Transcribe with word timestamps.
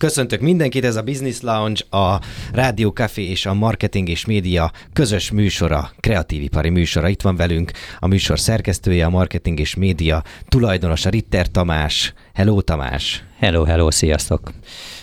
Köszöntök 0.00 0.40
mindenkit, 0.40 0.84
ez 0.84 0.96
a 0.96 1.02
Business 1.02 1.40
Lounge, 1.40 1.80
a 1.90 2.20
Rádió 2.52 2.90
Café 2.90 3.22
és 3.22 3.46
a 3.46 3.54
Marketing 3.54 4.08
és 4.08 4.24
Média 4.24 4.72
közös 4.92 5.30
műsora, 5.30 5.90
kreatív 6.00 6.42
ipari 6.42 6.68
műsora. 6.68 7.08
Itt 7.08 7.22
van 7.22 7.36
velünk 7.36 7.70
a 7.98 8.06
műsor 8.06 8.38
szerkesztője, 8.38 9.04
a 9.04 9.10
Marketing 9.10 9.60
és 9.60 9.74
Média 9.74 10.22
tulajdonosa 10.48 11.10
Ritter 11.10 11.48
Tamás. 11.48 12.14
Hello 12.34 12.60
Tamás! 12.60 13.24
Hello, 13.38 13.64
hello, 13.64 13.90
sziasztok! 13.90 14.52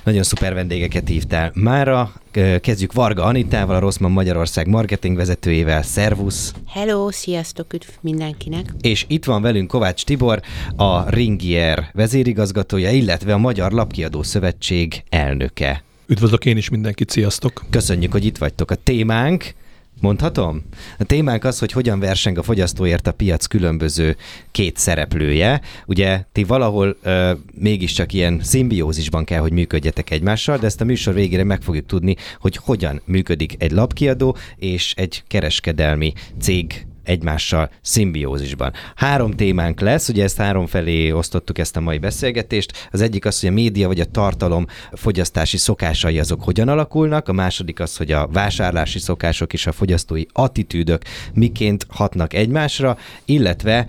Nagyon 0.04 0.24
szuper 0.24 0.54
vendégeket 0.54 1.08
hívtál. 1.08 1.52
Mára 1.54 2.14
kezdjük 2.62 2.94
Varga 2.94 3.24
Anitával, 3.24 3.76
a 3.76 3.80
Rosszman 3.80 4.12
Magyarország 4.12 4.68
marketing 4.68 5.16
vezetőjével. 5.16 5.82
Szervusz! 5.82 6.54
Hello, 6.68 7.12
sziasztok, 7.12 7.74
üdv 7.74 7.88
mindenkinek! 8.02 8.74
És 8.82 9.06
itt 9.08 9.26
van 9.26 9.42
velünk 9.42 9.68
Kovács 9.68 10.04
Tibor, 10.04 10.42
a 10.76 11.10
Ringier 11.10 11.90
vezérigazgatója, 11.94 12.92
illetve 12.92 13.34
a 13.34 13.38
Magyar 13.38 13.72
Lapkiadó 13.72 14.24
Szövetség 14.24 15.04
elnöke. 15.10 15.84
Üdvözlök 16.06 16.46
én 16.46 16.58
is 16.58 16.70
mindenkit, 16.70 17.10
sziasztok! 17.10 17.66
Köszönjük, 17.70 18.12
hogy 18.12 18.26
itt 18.26 18.38
vagytok. 18.38 18.72
A 18.72 18.76
témánk 18.76 19.54
Mondhatom? 20.02 20.64
A 20.98 21.04
témánk 21.04 21.44
az, 21.44 21.60
hogy 21.60 21.72
hogyan 21.72 22.00
verseng 22.00 22.38
a 22.38 22.44
fogyasztóért 22.44 23.08
a 23.08 23.12
piac 23.12 23.46
különböző 23.46 24.16
két 24.52 24.78
szereplője. 24.78 25.62
Ugye 25.86 26.24
ti 26.32 26.44
valahol 26.44 26.98
ö, 27.02 27.32
mégiscsak 27.54 28.14
ilyen 28.14 28.40
szimbiózisban 28.44 29.24
kell, 29.24 29.40
hogy 29.40 29.52
működjetek 29.52 30.10
egymással, 30.10 30.58
de 30.58 30.66
ezt 30.66 30.82
a 30.82 30.86
műsor 30.86 31.14
végére 31.14 31.44
meg 31.44 31.62
fogjuk 31.62 31.86
tudni, 31.86 32.16
hogy 32.40 32.56
hogyan 32.56 33.02
működik 33.06 33.56
egy 33.58 33.72
lapkiadó 33.72 34.38
és 34.56 34.94
egy 34.98 35.24
kereskedelmi 35.28 36.14
cég 36.40 36.86
egymással 37.08 37.70
szimbiózisban. 37.82 38.74
Három 38.96 39.32
témánk 39.32 39.80
lesz, 39.80 40.10
ugye 40.10 40.24
ezt 40.24 40.38
három 40.38 40.66
felé 40.66 41.12
osztottuk 41.12 41.58
ezt 41.58 41.76
a 41.78 41.80
mai 41.80 41.98
beszélgetést. 41.98 42.88
Az 42.92 43.02
egyik 43.02 43.26
az, 43.26 43.40
hogy 43.40 43.50
a 43.50 43.54
média 43.54 43.88
vagy 43.88 44.00
a 44.00 44.06
tartalom 44.06 44.68
fogyasztási 44.92 45.58
szokásai 45.58 46.20
azok 46.20 46.44
hogyan 46.44 46.68
alakulnak, 46.68 47.28
a 47.28 47.34
második 47.34 47.80
az, 47.80 47.98
hogy 47.98 48.12
a 48.12 48.28
vásárlási 48.28 49.00
szokások 49.00 49.54
és 49.54 49.68
a 49.68 49.72
fogyasztói 49.72 50.24
attitűdök 50.32 51.02
miként 51.34 51.86
hatnak 51.90 52.34
egymásra, 52.34 52.98
illetve 53.26 53.86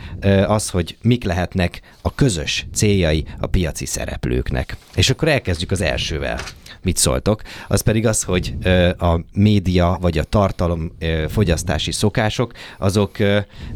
az, 0.47 0.69
hogy 0.69 0.97
mik 1.03 1.25
lehetnek 1.25 1.81
a 2.03 2.15
közös 2.15 2.67
céljai 2.75 3.25
a 3.39 3.47
piaci 3.47 3.87
szereplőknek. 3.87 4.77
És 4.95 5.11
akkor 5.11 5.29
elkezdjük 5.29 5.71
az 5.71 5.81
elsővel 5.81 6.41
mit 6.83 6.97
szóltok, 6.97 7.43
az 7.69 7.81
pedig 7.81 8.07
az, 8.07 8.23
hogy 8.23 8.55
a 8.99 9.21
média 9.33 9.99
vagy 10.01 10.19
a 10.19 10.25
tartalom 10.25 10.93
fogyasztási 11.29 11.93
szokások, 11.93 12.53
azok 12.79 13.17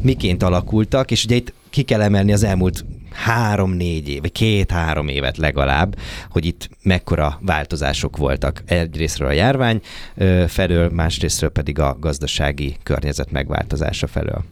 miként 0.01 0.43
alakultak, 0.43 1.11
és 1.11 1.23
ugye 1.23 1.35
itt 1.35 1.53
ki 1.69 1.81
kell 1.81 2.01
emelni 2.01 2.33
az 2.33 2.43
elmúlt 2.43 2.85
három-négy 3.11 4.09
év, 4.09 4.21
vagy 4.21 4.31
két-három 4.31 5.07
évet 5.07 5.37
legalább, 5.37 5.97
hogy 6.29 6.45
itt 6.45 6.69
mekkora 6.81 7.39
változások 7.41 8.17
voltak. 8.17 8.63
Egyrésztről 8.65 9.27
a 9.27 9.31
járvány 9.31 9.81
felől, 10.47 10.89
másrésztről 10.89 11.49
pedig 11.49 11.79
a 11.79 11.97
gazdasági 11.99 12.77
környezet 12.83 13.31
megváltozása 13.31 14.07
felől. 14.07 14.43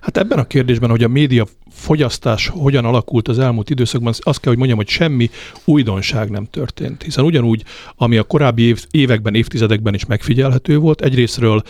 Hát 0.00 0.16
ebben 0.16 0.38
a 0.38 0.44
kérdésben, 0.44 0.90
hogy 0.90 1.02
a 1.04 1.08
média 1.08 1.46
fogyasztás 1.74 2.48
hogyan 2.48 2.84
alakult 2.84 3.28
az 3.28 3.38
elmúlt 3.38 3.70
időszakban, 3.70 4.12
azt 4.18 4.40
kell, 4.40 4.50
hogy 4.50 4.56
mondjam, 4.56 4.78
hogy 4.78 4.88
semmi 4.88 5.30
újdonság 5.64 6.30
nem 6.30 6.46
történt. 6.50 7.02
Hiszen 7.02 7.24
ugyanúgy, 7.24 7.62
ami 7.96 8.16
a 8.16 8.22
korábbi 8.22 8.62
év, 8.62 8.84
években, 8.90 9.34
évtizedekben 9.34 9.94
is 9.94 10.06
megfigyelhető 10.06 10.78
volt, 10.78 11.00
egyrésztről 11.00 11.62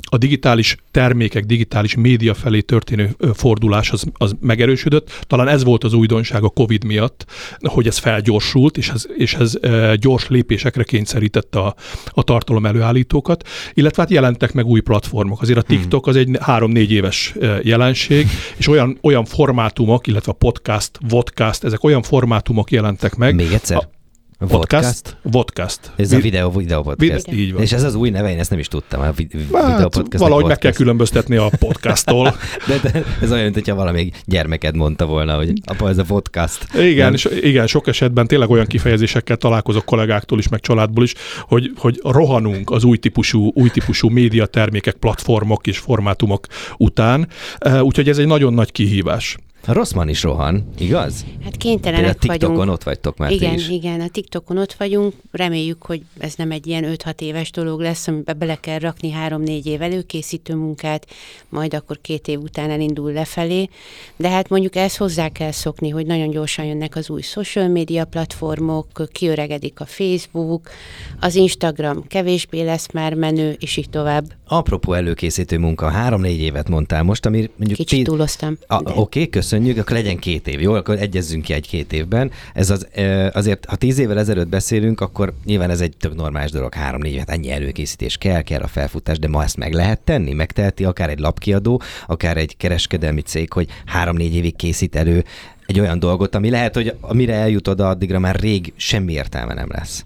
a 0.00 0.16
digitális 0.18 0.76
termékek, 0.90 1.44
digitális 1.44 1.94
média 1.94 2.34
felé 2.34 2.60
történő 2.60 3.16
fordulás 3.34 3.90
az, 3.90 4.04
az 4.12 4.34
megerősödött. 4.40 5.24
Talán 5.26 5.48
ez 5.48 5.64
volt 5.64 5.84
az 5.84 5.92
újdonság 5.92 6.42
a 6.42 6.48
COVID 6.48 6.84
miatt, 6.84 7.26
hogy 7.58 7.86
ez 7.86 7.98
felgyorsult, 7.98 8.76
és 8.76 8.88
ez, 8.88 9.06
és 9.16 9.34
ez 9.34 9.54
gyors 9.96 10.28
lépésekre 10.28 10.82
kényszerítette 10.82 11.58
a, 11.58 11.74
a 12.06 12.22
tartalom 12.22 12.66
előállítókat, 12.66 13.48
illetve 13.74 14.02
hát 14.02 14.10
jelentek 14.10 14.52
meg 14.52 14.66
új 14.66 14.80
platformok. 14.80 15.42
Azért 15.42 15.58
a 15.58 15.64
hmm. 15.66 15.76
TikTok 15.76 16.06
az 16.06 16.16
egy 16.16 16.38
három-négy 16.40 16.90
éves 16.96 17.34
jelenség, 17.62 18.26
és 18.56 18.68
olyan 18.68 18.98
olyan, 19.02 19.24
formátumok, 19.24 20.06
illetve 20.06 20.32
a 20.32 20.34
podcast, 20.34 20.90
vodcast, 21.08 21.64
ezek 21.64 21.84
olyan 21.84 22.02
formátumok 22.02 22.70
jelentek 22.70 23.14
meg. 23.14 23.34
Még 23.34 23.52
egyszer? 23.52 23.76
A, 23.76 23.95
Podcast? 24.38 25.16
Vodcast. 25.22 25.80
Ez 25.96 26.12
a 26.12 26.18
videó, 26.18 26.50
videó 26.50 26.82
podcast. 26.82 27.32
Így 27.32 27.52
van. 27.52 27.62
És 27.62 27.72
ez 27.72 27.82
az 27.82 27.94
új 27.94 28.10
neve, 28.10 28.30
én 28.30 28.38
ezt 28.38 28.50
nem 28.50 28.58
is 28.58 28.68
tudtam. 28.68 29.00
A 29.00 29.12
videó 29.12 29.40
hát, 29.52 29.82
podcast. 29.82 30.22
Valahogy 30.22 30.42
podcast. 30.42 30.46
meg 30.46 30.58
kell 30.58 30.72
különböztetni 30.72 31.36
a 31.36 31.50
podcasttól. 31.58 32.36
de, 32.68 32.90
de, 32.90 33.04
ez 33.20 33.32
olyan, 33.32 33.50
mintha 33.50 33.74
valami 33.74 34.10
gyermeked 34.24 34.76
mondta 34.76 35.06
volna, 35.06 35.36
hogy 35.36 35.52
apa, 35.64 35.88
ez 35.88 35.98
a 35.98 36.04
podcast. 36.04 36.74
Igen, 36.74 37.12
és 37.12 37.28
igen, 37.42 37.66
sok 37.66 37.86
esetben 37.86 38.26
tényleg 38.26 38.50
olyan 38.50 38.66
kifejezésekkel 38.66 39.36
találkozok 39.36 39.84
kollégáktól 39.84 40.38
is, 40.38 40.48
meg 40.48 40.60
családból 40.60 41.04
is, 41.04 41.14
hogy, 41.40 41.72
hogy 41.76 42.00
rohanunk 42.02 42.70
az 42.70 42.84
új 42.84 42.96
típusú, 42.96 43.50
új 43.54 43.68
típusú 43.68 44.08
médiatermékek, 44.08 44.94
platformok 44.94 45.66
és 45.66 45.78
formátumok 45.78 46.46
után. 46.76 47.28
Úgyhogy 47.80 48.08
ez 48.08 48.18
egy 48.18 48.26
nagyon 48.26 48.54
nagy 48.54 48.72
kihívás. 48.72 49.36
Rosszman 49.66 50.08
is 50.08 50.22
rohan, 50.22 50.68
igaz? 50.78 51.24
Hát 51.44 51.56
kénytelenek 51.56 52.04
vagyunk. 52.04 52.22
a 52.22 52.26
TikTokon 52.26 52.56
vagyunk. 52.56 52.74
ott 52.74 52.82
vagytok 52.82 53.16
már 53.16 53.30
Igen, 53.30 53.54
is. 53.54 53.68
igen, 53.68 54.00
a 54.00 54.08
TikTokon 54.08 54.58
ott 54.58 54.72
vagyunk. 54.72 55.14
Reméljük, 55.32 55.82
hogy 55.82 56.02
ez 56.18 56.34
nem 56.34 56.50
egy 56.50 56.66
ilyen 56.66 56.84
5-6 57.04 57.20
éves 57.20 57.50
dolog 57.50 57.80
lesz, 57.80 58.08
amiben 58.08 58.38
bele 58.38 58.54
kell 58.54 58.78
rakni 58.78 59.14
3-4 59.28 59.64
év 59.64 59.82
előkészítő 59.82 60.54
munkát, 60.54 61.06
majd 61.48 61.74
akkor 61.74 61.98
két 62.00 62.28
év 62.28 62.38
után 62.40 62.70
elindul 62.70 63.12
lefelé. 63.12 63.68
De 64.16 64.28
hát 64.28 64.48
mondjuk 64.48 64.76
ezt 64.76 64.96
hozzá 64.96 65.28
kell 65.28 65.50
szokni, 65.50 65.88
hogy 65.88 66.06
nagyon 66.06 66.30
gyorsan 66.30 66.64
jönnek 66.64 66.96
az 66.96 67.10
új 67.10 67.20
social 67.20 67.68
media 67.68 68.04
platformok, 68.04 68.88
kiöregedik 69.12 69.80
a 69.80 69.86
Facebook, 69.86 70.68
az 71.20 71.34
Instagram 71.34 72.06
kevésbé 72.06 72.62
lesz 72.62 72.92
már 72.92 73.14
menő, 73.14 73.56
és 73.60 73.76
így 73.76 73.90
tovább. 73.90 74.24
Apropó 74.48 74.92
előkészítő 74.92 75.58
munka, 75.58 75.92
3-4 76.08 76.26
évet 76.26 76.68
mondtál 76.68 77.02
most, 77.02 77.26
ami 77.26 77.50
mondjuk... 77.56 77.78
Kicsit 77.78 78.04
túloztam. 78.04 78.58
Oké, 78.68 78.92
okay, 78.94 79.28
köszönöm 79.28 79.55
köszönjük, 79.56 79.78
akkor 79.78 79.96
legyen 79.96 80.18
két 80.18 80.48
év, 80.48 80.60
jó? 80.60 80.74
Akkor 80.74 80.98
egyezzünk 80.98 81.42
ki 81.42 81.52
egy 81.52 81.68
két 81.68 81.92
évben. 81.92 82.30
Ez 82.54 82.70
az, 82.70 82.86
azért, 83.32 83.64
ha 83.64 83.76
tíz 83.76 83.98
évvel 83.98 84.18
ezelőtt 84.18 84.48
beszélünk, 84.48 85.00
akkor 85.00 85.34
nyilván 85.44 85.70
ez 85.70 85.80
egy 85.80 85.96
tök 85.96 86.14
normális 86.14 86.50
dolog, 86.50 86.74
három-négy 86.74 87.12
évet 87.12 87.30
ennyi 87.30 87.50
előkészítés 87.50 88.16
kell, 88.16 88.42
kell 88.42 88.60
a 88.60 88.66
felfutás, 88.66 89.18
de 89.18 89.28
ma 89.28 89.42
ezt 89.42 89.56
meg 89.56 89.72
lehet 89.72 90.00
tenni? 90.00 90.32
Megteheti 90.32 90.84
akár 90.84 91.10
egy 91.10 91.18
lapkiadó, 91.18 91.80
akár 92.06 92.36
egy 92.36 92.56
kereskedelmi 92.56 93.20
cég, 93.20 93.52
hogy 93.52 93.68
három-négy 93.84 94.34
évig 94.34 94.56
készít 94.56 94.96
elő 94.96 95.24
egy 95.66 95.80
olyan 95.80 95.98
dolgot, 95.98 96.34
ami 96.34 96.50
lehet, 96.50 96.74
hogy 96.74 96.94
amire 97.00 97.34
eljut 97.34 97.68
oda, 97.68 97.88
addigra 97.88 98.18
már 98.18 98.40
rég 98.40 98.72
semmi 98.76 99.12
értelme 99.12 99.54
nem 99.54 99.68
lesz. 99.70 100.04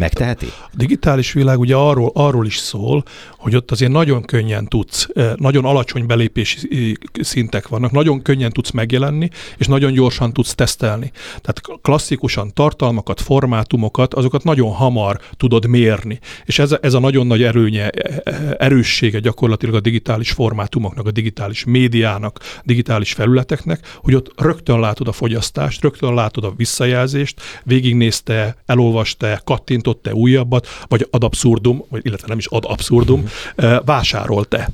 Megteheti? 0.00 0.46
A 0.46 0.76
digitális 0.76 1.32
világ 1.32 1.58
ugye 1.58 1.74
arról, 1.74 2.10
arról 2.14 2.46
is 2.46 2.56
szól, 2.56 3.02
hogy 3.38 3.56
ott 3.56 3.70
azért 3.70 3.92
nagyon 3.92 4.22
könnyen 4.24 4.66
tudsz, 4.66 5.08
eh, 5.14 5.32
nagyon 5.36 5.64
alacsony 5.64 6.06
belépési 6.06 6.68
eh, 6.70 7.22
szintek 7.24 7.68
vannak, 7.68 7.90
nagyon 7.90 8.22
könnyen 8.22 8.50
tudsz 8.50 8.70
megjelenni, 8.70 9.28
és 9.56 9.66
nagyon 9.66 9.92
gyorsan 9.92 10.32
tudsz 10.32 10.54
tesztelni. 10.54 11.10
Tehát 11.40 11.80
klasszikusan 11.82 12.54
tartalmakat, 12.54 13.20
formátumokat, 13.20 14.14
azokat 14.14 14.44
nagyon 14.44 14.72
hamar 14.72 15.20
tudod 15.36 15.66
mérni. 15.66 16.18
És 16.44 16.58
ez 16.58 16.76
ez 16.80 16.94
a 16.94 17.00
nagyon 17.00 17.26
nagy 17.26 17.42
erőnye, 17.42 17.88
eh, 17.88 18.50
erőssége 18.58 19.18
gyakorlatilag 19.18 19.74
a 19.74 19.80
digitális 19.80 20.30
formátumoknak, 20.30 21.06
a 21.06 21.10
digitális 21.10 21.64
médiának, 21.64 22.38
digitális 22.64 23.12
felületeknek, 23.12 23.96
hogy 23.96 24.14
ott 24.14 24.32
rögtön 24.36 24.80
látod 24.80 25.08
a 25.08 25.12
fogyasztást, 25.12 25.82
rögtön 25.82 26.14
látod 26.14 26.44
a 26.44 26.54
visszajelzést, 26.56 27.40
végignézte, 27.64 28.56
elolvasta, 28.66 29.40
kattintott, 29.44 29.89
gyártott-e 29.90 30.14
újabbat, 30.14 30.66
vagy 30.88 31.06
ad 31.10 31.24
abszurdum, 31.24 31.84
vagy 31.88 32.06
illetve 32.06 32.26
nem 32.28 32.38
is 32.38 32.46
ad 32.46 32.64
abszurdum, 32.66 33.20
mm. 33.20 33.76
vásárolt-e? 33.84 34.70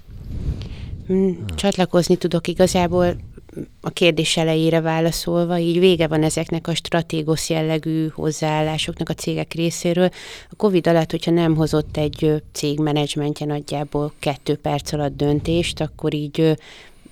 Hmm, 1.06 1.44
csatlakozni 1.54 2.16
tudok 2.16 2.48
igazából 2.48 3.16
a 3.80 3.90
kérdés 3.90 4.36
elejére 4.36 4.80
válaszolva, 4.80 5.58
így 5.58 5.78
vége 5.78 6.06
van 6.06 6.22
ezeknek 6.22 6.68
a 6.68 6.74
stratégos 6.74 7.50
jellegű 7.50 8.08
hozzáállásoknak 8.08 9.08
a 9.08 9.14
cégek 9.14 9.54
részéről. 9.54 10.08
A 10.50 10.54
Covid 10.56 10.86
alatt, 10.86 11.10
hogyha 11.10 11.30
nem 11.30 11.54
hozott 11.56 11.96
egy 11.96 12.42
cég 12.52 12.78
menedzsmentje 12.78 13.46
nagyjából 13.46 14.12
kettő 14.18 14.56
perc 14.56 14.92
alatt 14.92 15.16
döntést, 15.16 15.80
akkor 15.80 16.14
így 16.14 16.56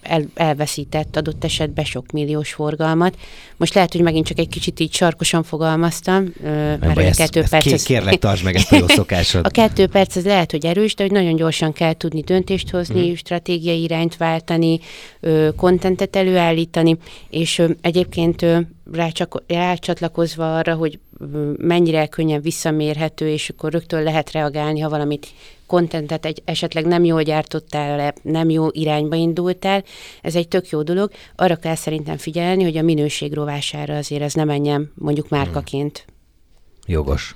el, 0.04 0.24
elveszített 0.34 1.16
adott 1.16 1.44
esetben 1.44 1.84
sok 1.84 2.10
milliós 2.12 2.52
forgalmat. 2.52 3.16
Most 3.56 3.74
lehet, 3.74 3.92
hogy 3.92 4.00
megint 4.02 4.26
csak 4.26 4.38
egy 4.38 4.48
kicsit 4.48 4.80
így 4.80 4.92
sarkosan 4.92 5.42
fogalmaztam, 5.42 6.32
mert 6.42 6.96
a 6.96 7.10
kettő 7.10 7.40
ezt, 7.40 7.50
perc... 7.50 7.72
Ezt 7.72 7.86
kérlek, 7.86 8.18
tartsd 8.18 8.44
meg 8.44 8.54
ezt 8.54 8.72
a 8.72 8.76
jó 8.76 8.88
szokásod. 9.00 9.46
a 9.46 9.48
kettő 9.48 9.86
perc 9.86 10.16
az 10.16 10.24
lehet, 10.24 10.50
hogy 10.50 10.66
erős, 10.66 10.94
de 10.94 11.02
hogy 11.02 11.12
nagyon 11.12 11.36
gyorsan 11.36 11.72
kell 11.72 11.92
tudni 11.92 12.20
döntést 12.20 12.70
hozni, 12.70 13.06
hmm. 13.06 13.14
stratégiai 13.14 13.82
irányt 13.82 14.16
váltani, 14.16 14.80
kontentet 15.56 16.16
előállítani, 16.16 16.96
és 17.30 17.62
egyébként 17.80 18.46
rácsatlakozva 19.46 20.56
arra, 20.56 20.74
hogy 20.74 20.98
mennyire 21.56 22.06
könnyen 22.06 22.40
visszamérhető, 22.40 23.28
és 23.28 23.48
akkor 23.48 23.72
rögtön 23.72 24.02
lehet 24.02 24.32
reagálni, 24.32 24.80
ha 24.80 24.88
valamit 24.88 25.26
kontentet 25.66 26.24
egy, 26.24 26.42
esetleg 26.44 26.86
nem 26.86 27.04
jól 27.04 27.22
gyártottál 27.22 27.96
le, 27.96 28.14
nem 28.22 28.50
jó 28.50 28.66
irányba 28.70 29.16
indultál, 29.16 29.84
ez 30.22 30.34
egy 30.36 30.48
tök 30.48 30.68
jó 30.68 30.82
dolog. 30.82 31.10
Arra 31.36 31.56
kell 31.56 31.74
szerintem 31.74 32.16
figyelni, 32.16 32.62
hogy 32.62 32.76
a 32.76 32.82
minőség 32.82 33.32
rovására 33.34 33.96
azért 33.96 34.22
ez 34.22 34.34
nem 34.34 34.46
menjen 34.46 34.92
mondjuk 34.94 35.28
márkaként. 35.28 36.04
Jogos. 36.86 37.34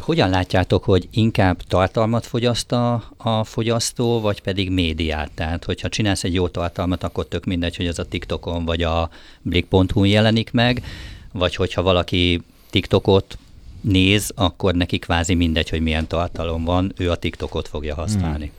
Hogyan 0.00 0.30
látjátok, 0.30 0.84
hogy 0.84 1.08
inkább 1.10 1.62
tartalmat 1.62 2.26
fogyaszt 2.26 2.72
a, 2.72 3.04
a 3.16 3.44
fogyasztó, 3.44 4.20
vagy 4.20 4.40
pedig 4.40 4.70
médiát? 4.70 5.30
Tehát, 5.34 5.64
hogyha 5.64 5.88
csinálsz 5.88 6.24
egy 6.24 6.34
jó 6.34 6.48
tartalmat, 6.48 7.02
akkor 7.02 7.26
tök 7.26 7.44
mindegy, 7.44 7.76
hogy 7.76 7.86
az 7.86 7.98
a 7.98 8.08
TikTokon 8.08 8.64
vagy 8.64 8.82
a 8.82 9.10
blik.hu 9.42 10.04
jelenik 10.04 10.50
meg, 10.50 10.84
vagy 11.32 11.54
hogyha 11.54 11.82
valaki 11.82 12.42
TikTokot 12.72 13.38
néz, 13.80 14.32
akkor 14.34 14.74
neki 14.74 14.98
kvázi 14.98 15.34
mindegy, 15.34 15.68
hogy 15.68 15.80
milyen 15.80 16.06
tartalom 16.06 16.64
van, 16.64 16.92
ő 16.96 17.10
a 17.10 17.16
TikTokot 17.16 17.68
fogja 17.68 17.94
használni. 17.94 18.52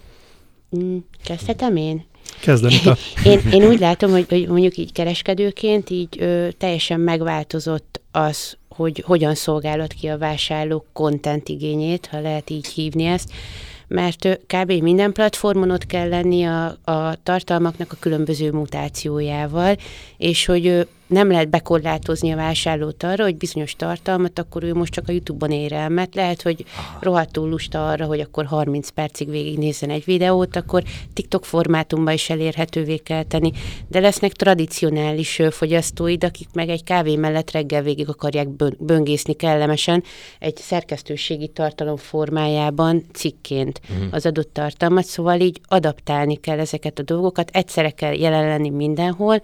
Hmm. 0.70 1.06
Kezdhetem 1.24 1.76
én? 1.76 2.06
Kezdeni. 2.42 2.76
én, 3.32 3.40
én 3.52 3.68
úgy 3.68 3.80
látom, 3.80 4.12
hogy, 4.12 4.26
hogy 4.30 4.48
mondjuk 4.48 4.78
így 4.78 4.92
kereskedőként 4.92 5.90
így 5.90 6.16
ö, 6.20 6.48
teljesen 6.58 7.00
megváltozott 7.00 8.02
az, 8.12 8.58
hogy 8.70 9.04
hogyan 9.06 9.36
szolgálod 9.36 9.94
ki 9.94 10.08
a 10.08 10.18
vásárlók 10.18 10.86
content 10.94 11.50
igényét, 11.50 12.08
ha 12.12 12.20
lehet 12.20 12.50
így 12.50 12.68
hívni 12.68 13.04
ezt, 13.04 13.32
mert 13.88 14.40
kb. 14.48 14.72
minden 14.72 15.12
platformon 15.12 15.72
ott 15.72 15.86
kell 15.86 16.10
lenni 16.10 16.44
a, 16.44 16.66
a 16.84 17.16
tartalmaknak 17.24 17.92
a 17.92 17.98
különböző 18.00 18.52
mutációjával, 18.52 19.78
és 20.18 20.46
hogy 20.46 20.88
nem 21.14 21.32
lehet 21.32 21.50
bekorlátozni 21.50 22.32
a 22.32 22.36
vásárlót 22.36 23.04
arra, 23.04 23.24
hogy 23.24 23.38
bizonyos 23.38 23.76
tartalmat, 23.76 24.40
akkor 24.40 24.64
ő 24.64 24.74
most 24.74 24.94
csak 24.94 25.08
a 25.08 25.12
YouTube-on 25.12 25.52
ér 25.52 25.74
el, 25.74 25.90
mert 25.90 26.16
lehet, 26.16 26.42
hogy 26.42 26.66
rohadtul 27.00 27.50
lusta 27.50 27.90
arra, 27.90 28.06
hogy 28.06 28.20
akkor 28.20 28.46
30 28.46 28.90
percig 28.90 29.30
végignézzen 29.30 29.90
egy 29.90 30.06
videót, 30.06 30.56
akkor 30.56 30.84
TikTok 31.14 31.46
formátumban 31.46 32.14
is 32.14 32.30
elérhetővé 32.30 32.98
kell 32.98 33.24
tenni, 33.24 33.52
de 33.88 34.00
lesznek 34.00 34.32
tradicionális 34.32 35.42
fogyasztóid, 35.50 36.24
akik 36.24 36.48
meg 36.54 36.70
egy 36.70 36.84
kávé 36.84 37.16
mellett 37.16 37.52
reggel 37.52 37.82
végig 37.82 38.10
akarják 38.10 38.50
böngészni 38.80 39.34
kellemesen 39.34 40.04
egy 40.40 40.58
szerkesztőségi 40.58 41.48
tartalom 41.48 41.98
formájában 41.98 43.06
cikként 43.14 43.82
uh-huh. 43.90 44.08
az 44.12 44.26
adott 44.26 44.54
tartalmat, 44.54 45.06
szóval 45.06 45.40
így 45.40 45.62
adaptálni 45.68 46.36
kell 46.36 46.60
ezeket 46.60 47.00
a 47.00 47.04
dolgokat, 47.04 47.50
egyszerre 47.54 47.90
kell 47.90 48.14
jelen 48.14 48.48
lenni 48.48 48.70
mindenhol, 48.70 49.42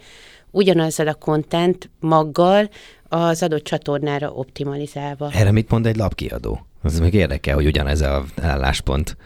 ugyanazzal 0.51 1.07
a 1.07 1.13
content 1.13 1.89
maggal 1.99 2.69
az 3.07 3.43
adott 3.43 3.63
csatornára 3.63 4.31
optimalizálva. 4.31 5.29
Erre 5.33 5.51
mit 5.51 5.69
mond 5.69 5.85
egy 5.85 5.95
lapkiadó? 5.95 6.65
Az 6.81 6.99
még 6.99 7.13
érdekel, 7.13 7.55
hogy 7.55 7.65
ugyanez 7.65 8.01
a 8.01 8.23
álláspont. 8.41 9.17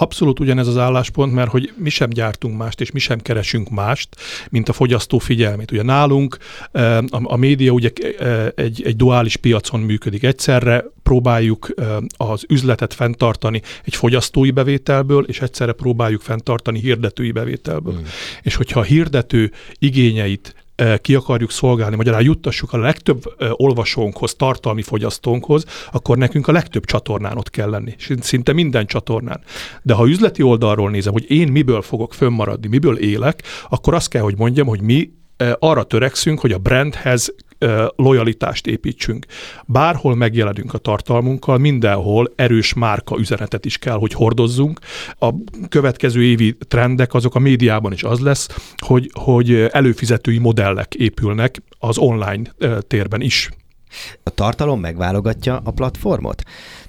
Abszolút 0.00 0.40
ugyanez 0.40 0.68
az 0.68 0.76
álláspont, 0.76 1.32
mert 1.32 1.50
hogy 1.50 1.72
mi 1.76 1.90
sem 1.90 2.10
gyártunk 2.10 2.56
mást, 2.56 2.80
és 2.80 2.90
mi 2.90 2.98
sem 2.98 3.18
keresünk 3.18 3.68
mást, 3.68 4.08
mint 4.50 4.68
a 4.68 4.72
fogyasztó 4.72 5.18
figyelmét. 5.18 5.70
Ugye 5.70 5.82
nálunk 5.82 6.36
a, 6.72 7.08
a 7.22 7.36
média 7.36 7.72
ugye 7.72 7.90
egy, 8.54 8.82
egy 8.84 8.96
duális 8.96 9.36
piacon 9.36 9.80
működik. 9.80 10.22
Egyszerre 10.22 10.84
próbáljuk 11.02 11.74
az 12.16 12.44
üzletet 12.48 12.94
fenntartani 12.94 13.62
egy 13.84 13.94
fogyasztói 13.94 14.50
bevételből, 14.50 15.24
és 15.24 15.40
egyszerre 15.40 15.72
próbáljuk 15.72 16.20
fenntartani 16.20 16.80
hirdetői 16.80 17.32
bevételből. 17.32 17.94
Mm. 17.94 18.04
És 18.42 18.54
hogyha 18.54 18.80
a 18.80 18.82
hirdető 18.82 19.52
igényeit 19.78 20.54
ki 21.00 21.14
akarjuk 21.14 21.50
szolgálni, 21.50 21.96
magyarán 21.96 22.22
juttassuk 22.22 22.72
a 22.72 22.78
legtöbb 22.78 23.22
olvasónkhoz, 23.50 24.34
tartalmi 24.34 24.82
fogyasztónkhoz, 24.82 25.64
akkor 25.92 26.16
nekünk 26.16 26.48
a 26.48 26.52
legtöbb 26.52 26.84
csatornán 26.84 27.36
ott 27.36 27.50
kell 27.50 27.70
lenni, 27.70 27.94
szinte 28.20 28.52
minden 28.52 28.86
csatornán. 28.86 29.40
De 29.82 29.94
ha 29.94 30.08
üzleti 30.08 30.42
oldalról 30.42 30.90
nézem, 30.90 31.12
hogy 31.12 31.30
én 31.30 31.48
miből 31.48 31.82
fogok 31.82 32.14
fönnmaradni, 32.14 32.68
miből 32.68 32.98
élek, 32.98 33.42
akkor 33.68 33.94
azt 33.94 34.08
kell, 34.08 34.22
hogy 34.22 34.36
mondjam, 34.36 34.66
hogy 34.66 34.80
mi 34.80 35.10
arra 35.58 35.82
törekszünk, 35.82 36.40
hogy 36.40 36.52
a 36.52 36.58
brandhez 36.58 37.34
lojalitást 37.96 38.66
építsünk. 38.66 39.26
Bárhol 39.66 40.14
megjelenünk 40.14 40.74
a 40.74 40.78
tartalmunkkal, 40.78 41.58
mindenhol 41.58 42.32
erős 42.36 42.74
márka 42.74 43.18
üzenetet 43.18 43.64
is 43.64 43.78
kell, 43.78 43.96
hogy 43.96 44.12
hordozzunk. 44.12 44.78
A 45.18 45.34
következő 45.68 46.22
évi 46.22 46.56
trendek 46.68 47.14
azok 47.14 47.34
a 47.34 47.38
médiában 47.38 47.92
is 47.92 48.02
az 48.02 48.20
lesz, 48.20 48.74
hogy, 48.76 49.10
hogy 49.12 49.68
előfizetői 49.72 50.38
modellek 50.38 50.94
épülnek 50.94 51.62
az 51.78 51.98
online 51.98 52.42
térben 52.86 53.20
is. 53.20 53.50
A 54.22 54.30
tartalom 54.30 54.80
megválogatja 54.80 55.60
a 55.64 55.70
platformot? 55.70 56.42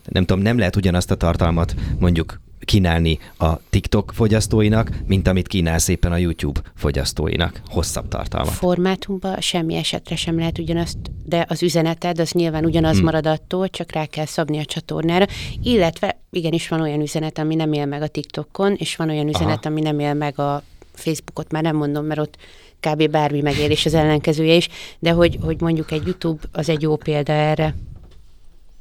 Nem 0.06 0.26
tudom, 0.26 0.44
nem 0.44 0.58
lehet 0.58 0.76
ugyanazt 0.76 1.12
a 1.12 1.16
tartalmat 1.16 1.76
mondjuk 2.00 2.40
kínálni 2.66 3.20
a 3.38 3.58
TikTok 3.70 4.12
fogyasztóinak, 4.14 4.92
mint 5.06 5.28
amit 5.28 5.48
kínál 5.48 5.80
szépen 5.80 6.12
a 6.12 6.18
YouTube 6.18 6.62
fogyasztóinak. 6.76 7.62
Hosszabb 7.68 8.08
tartalmat. 8.08 8.54
Formátumban 8.54 9.40
semmi 9.40 9.76
esetre 9.76 10.16
sem 10.16 10.38
lehet 10.38 10.60
ugyanazt, 10.60 10.98
de 11.26 11.46
az 11.50 11.64
üzeneted 11.64 12.20
az 12.20 12.32
nyilván 12.32 12.66
ugyanaz 12.66 12.96
hmm. 12.96 13.04
marad 13.04 13.28
attól, 13.28 13.70
csak 13.70 13.92
rá 13.92 14.06
kell 14.06 14.26
szabni 14.26 14.60
a 14.60 14.66
csatornára, 14.66 15.26
illetve 15.64 16.20
igenis 16.32 16.68
van 16.68 16.82
olyan 16.82 17.02
üzenet, 17.02 17.38
ami 17.38 17.56
nem 17.56 17.74
él 17.74 17.86
meg 17.86 18.02
a 18.02 18.08
TikTokon, 18.08 18.76
és 18.78 18.96
van 18.96 19.10
olyan 19.10 19.28
üzenet, 19.28 19.66
Aha. 19.66 19.70
ami 19.70 19.82
nem 19.82 20.00
él 20.00 20.14
meg 20.14 20.40
a 20.40 20.64
Facebookot, 20.94 21.52
már 21.52 21.64
nem 21.64 21.76
mondom, 21.76 22.06
mert 22.06 22.20
ott 22.20 22.38
kb. 22.80 23.10
bármi 23.10 23.42
megélés 23.42 23.86
az 23.86 23.94
ellenkezője 23.94 24.54
is, 24.54 24.70
de 25.00 25.12
hogy, 25.12 25.38
hogy 25.42 25.62
mondjuk 25.62 25.92
egy 25.92 26.06
YouTube 26.06 26.42
az 26.52 26.70
egy 26.70 26.82
jó 26.82 26.96
példa 26.96 27.34
erre. 27.34 27.76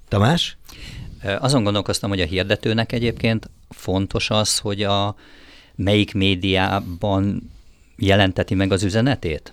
Tamás? 0.08 0.56
Azon 1.38 1.62
gondolkoztam, 1.62 2.10
hogy 2.10 2.20
a 2.20 2.26
hirdetőnek 2.26 2.92
egyébként 2.92 3.50
fontos 3.70 4.30
az, 4.30 4.58
hogy 4.58 4.82
a 4.82 5.14
melyik 5.74 6.14
médiában 6.14 7.50
jelenteti 7.96 8.54
meg 8.54 8.72
az 8.72 8.82
üzenetét? 8.82 9.52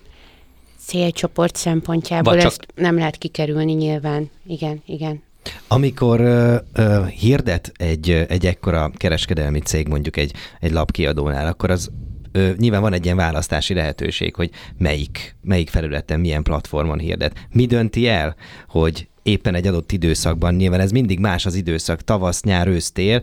Célcsoport 0.78 1.56
szempontjából 1.56 2.36
csak... 2.36 2.44
ezt 2.44 2.66
nem 2.74 2.96
lehet 2.96 3.16
kikerülni 3.16 3.72
nyilván. 3.72 4.30
Igen, 4.46 4.82
igen. 4.86 5.22
Amikor 5.68 6.20
uh, 6.20 6.54
uh, 6.76 7.06
hirdet 7.06 7.72
egy, 7.76 8.10
egy 8.10 8.46
ekkora 8.46 8.90
kereskedelmi 8.96 9.60
cég 9.60 9.88
mondjuk 9.88 10.16
egy, 10.16 10.32
egy 10.60 10.72
lapkiadónál, 10.72 11.46
akkor 11.46 11.70
az 11.70 11.90
ö, 12.32 12.50
nyilván 12.56 12.80
van 12.80 12.92
egy 12.92 13.04
ilyen 13.04 13.16
választási 13.16 13.74
lehetőség, 13.74 14.34
hogy 14.34 14.50
melyik, 14.78 15.36
melyik 15.42 15.68
felületen, 15.70 16.20
milyen 16.20 16.42
platformon 16.42 16.98
hirdet. 16.98 17.46
Mi 17.50 17.66
dönti 17.66 18.08
el, 18.08 18.36
hogy 18.68 19.08
éppen 19.28 19.54
egy 19.54 19.66
adott 19.66 19.92
időszakban. 19.92 20.54
Nyilván 20.54 20.80
ez 20.80 20.90
mindig 20.90 21.18
más 21.18 21.46
az 21.46 21.54
időszak, 21.54 22.02
tavasz, 22.02 22.42
nyár, 22.42 22.66
ősz, 22.66 22.90
tél. 22.90 23.22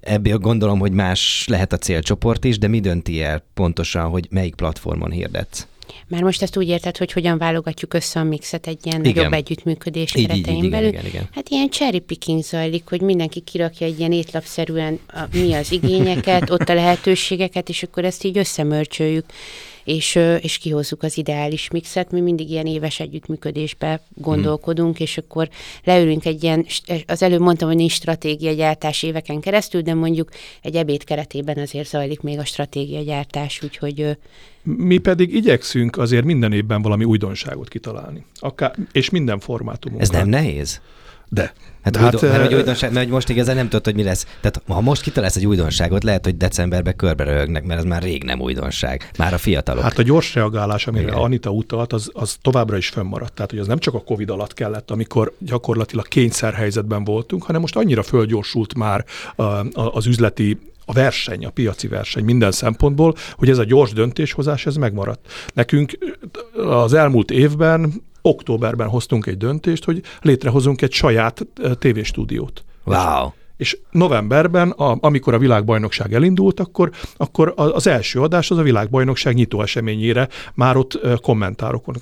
Ebből 0.00 0.38
gondolom, 0.38 0.78
hogy 0.78 0.92
más 0.92 1.44
lehet 1.48 1.72
a 1.72 1.78
célcsoport 1.78 2.44
is, 2.44 2.58
de 2.58 2.68
mi 2.68 2.80
dönti 2.80 3.22
el 3.22 3.42
pontosan, 3.54 4.08
hogy 4.08 4.26
melyik 4.30 4.54
platformon 4.54 5.10
hirdetsz? 5.10 5.66
Már 6.08 6.22
most 6.22 6.42
ezt 6.42 6.56
úgy 6.56 6.68
érted, 6.68 6.96
hogy 6.96 7.12
hogyan 7.12 7.38
válogatjuk 7.38 7.94
össze 7.94 8.20
a 8.20 8.22
mixet 8.22 8.66
egy 8.66 8.86
ilyen 8.86 9.04
igen. 9.04 9.14
nagyobb 9.14 9.32
együttműködés 9.32 10.14
így, 10.14 10.26
keretein 10.26 10.56
így, 10.56 10.64
így, 10.64 10.70
belül. 10.70 10.88
Igen, 10.88 11.00
igen, 11.00 11.14
igen. 11.14 11.28
Hát 11.34 11.48
ilyen 11.48 11.68
cherry 11.68 11.98
picking 11.98 12.42
zajlik, 12.42 12.82
hogy 12.88 13.00
mindenki 13.00 13.40
kirakja 13.40 13.86
egy 13.86 13.98
ilyen 13.98 14.12
étlapszerűen 14.12 14.98
a, 15.08 15.20
mi 15.32 15.52
az 15.52 15.72
igényeket, 15.72 16.50
ott 16.50 16.68
a 16.68 16.74
lehetőségeket, 16.74 17.68
és 17.68 17.82
akkor 17.82 18.04
ezt 18.04 18.24
így 18.24 18.38
összemörcsöljük 18.38 19.24
és, 19.88 20.18
és 20.40 20.58
kihozzuk 20.58 21.02
az 21.02 21.18
ideális 21.18 21.70
mixet. 21.70 22.10
Mi 22.10 22.20
mindig 22.20 22.50
ilyen 22.50 22.66
éves 22.66 23.00
együttműködésbe 23.00 24.00
gondolkodunk, 24.14 24.98
mm. 24.98 25.02
és 25.02 25.18
akkor 25.18 25.48
leülünk 25.84 26.24
egy 26.24 26.42
ilyen, 26.42 26.66
az 27.06 27.22
előbb 27.22 27.40
mondtam, 27.40 27.68
hogy 27.68 27.76
nincs 27.76 27.92
stratégia 27.92 28.52
gyártás 28.52 29.02
éveken 29.02 29.40
keresztül, 29.40 29.80
de 29.80 29.94
mondjuk 29.94 30.30
egy 30.62 30.74
ebéd 30.74 31.04
keretében 31.04 31.58
azért 31.58 31.88
zajlik 31.88 32.20
még 32.20 32.38
a 32.38 32.44
stratégia 32.44 33.02
gyártás, 33.02 33.62
úgyhogy 33.62 34.16
mi 34.62 34.98
pedig 34.98 35.34
igyekszünk 35.34 35.98
azért 35.98 36.24
minden 36.24 36.52
évben 36.52 36.82
valami 36.82 37.04
újdonságot 37.04 37.68
kitalálni. 37.68 38.24
Akár, 38.34 38.74
és 38.92 39.10
minden 39.10 39.38
formátumon. 39.38 40.00
Ez 40.00 40.08
nem 40.08 40.28
nehéz? 40.28 40.80
De. 41.28 41.52
Hát, 41.82 41.96
hát 41.96 42.14
újdon, 42.14 42.30
mert, 42.30 42.44
hogy 42.44 42.54
újdonság, 42.54 42.92
mert 42.92 43.08
most 43.08 43.28
igazán 43.28 43.56
nem 43.56 43.68
tudod, 43.68 43.84
hogy 43.84 43.94
mi 43.94 44.02
lesz. 44.02 44.26
Tehát 44.40 44.62
ha 44.66 44.80
most 44.80 45.02
kitalálsz 45.02 45.36
egy 45.36 45.46
újdonságot, 45.46 46.04
lehet, 46.04 46.24
hogy 46.24 46.36
decemberben 46.36 46.96
körbe 46.96 47.24
röhögnek, 47.24 47.64
mert 47.64 47.78
ez 47.78 47.86
már 47.86 48.02
rég 48.02 48.24
nem 48.24 48.40
újdonság. 48.40 49.10
Már 49.18 49.34
a 49.34 49.38
fiatalok. 49.38 49.82
Hát 49.82 49.98
a 49.98 50.02
gyors 50.02 50.34
reagálás, 50.34 50.86
amire 50.86 51.06
Igen. 51.06 51.14
Anita 51.14 51.50
utalt, 51.50 51.92
az, 51.92 52.10
az 52.12 52.36
továbbra 52.42 52.76
is 52.76 52.88
fönnmaradt. 52.88 53.32
Tehát, 53.32 53.50
hogy 53.50 53.60
az 53.60 53.66
nem 53.66 53.78
csak 53.78 53.94
a 53.94 54.02
Covid 54.02 54.30
alatt 54.30 54.54
kellett, 54.54 54.90
amikor 54.90 55.32
gyakorlatilag 55.38 56.08
kényszerhelyzetben 56.08 57.04
voltunk, 57.04 57.42
hanem 57.42 57.60
most 57.60 57.76
annyira 57.76 58.02
fölgyorsult 58.02 58.74
már 58.74 59.04
az 59.74 60.06
üzleti 60.06 60.58
a 60.84 60.92
verseny, 60.92 61.44
a 61.44 61.50
piaci 61.50 61.88
verseny 61.88 62.24
minden 62.24 62.52
szempontból, 62.52 63.14
hogy 63.36 63.50
ez 63.50 63.58
a 63.58 63.64
gyors 63.64 63.92
döntéshozás, 63.92 64.66
ez 64.66 64.76
megmaradt. 64.76 65.26
Nekünk 65.54 65.98
az 66.54 66.92
elmúlt 66.92 67.30
évben, 67.30 67.92
októberben 68.28 68.88
hoztunk 68.88 69.26
egy 69.26 69.36
döntést, 69.36 69.84
hogy 69.84 70.02
létrehozunk 70.20 70.82
egy 70.82 70.92
saját 70.92 71.46
tévéstúdiót. 71.78 72.64
Wow. 72.84 73.30
És 73.56 73.78
novemberben, 73.90 74.70
a, 74.70 74.96
amikor 75.00 75.34
a 75.34 75.38
világbajnokság 75.38 76.14
elindult, 76.14 76.60
akkor, 76.60 76.90
akkor 77.16 77.52
az 77.56 77.86
első 77.86 78.20
adás 78.20 78.50
az 78.50 78.58
a 78.58 78.62
világbajnokság 78.62 79.34
nyitó 79.34 79.62
eseményére 79.62 80.28
már 80.54 80.76
ott 80.76 81.20
kommentárokon 81.20 81.94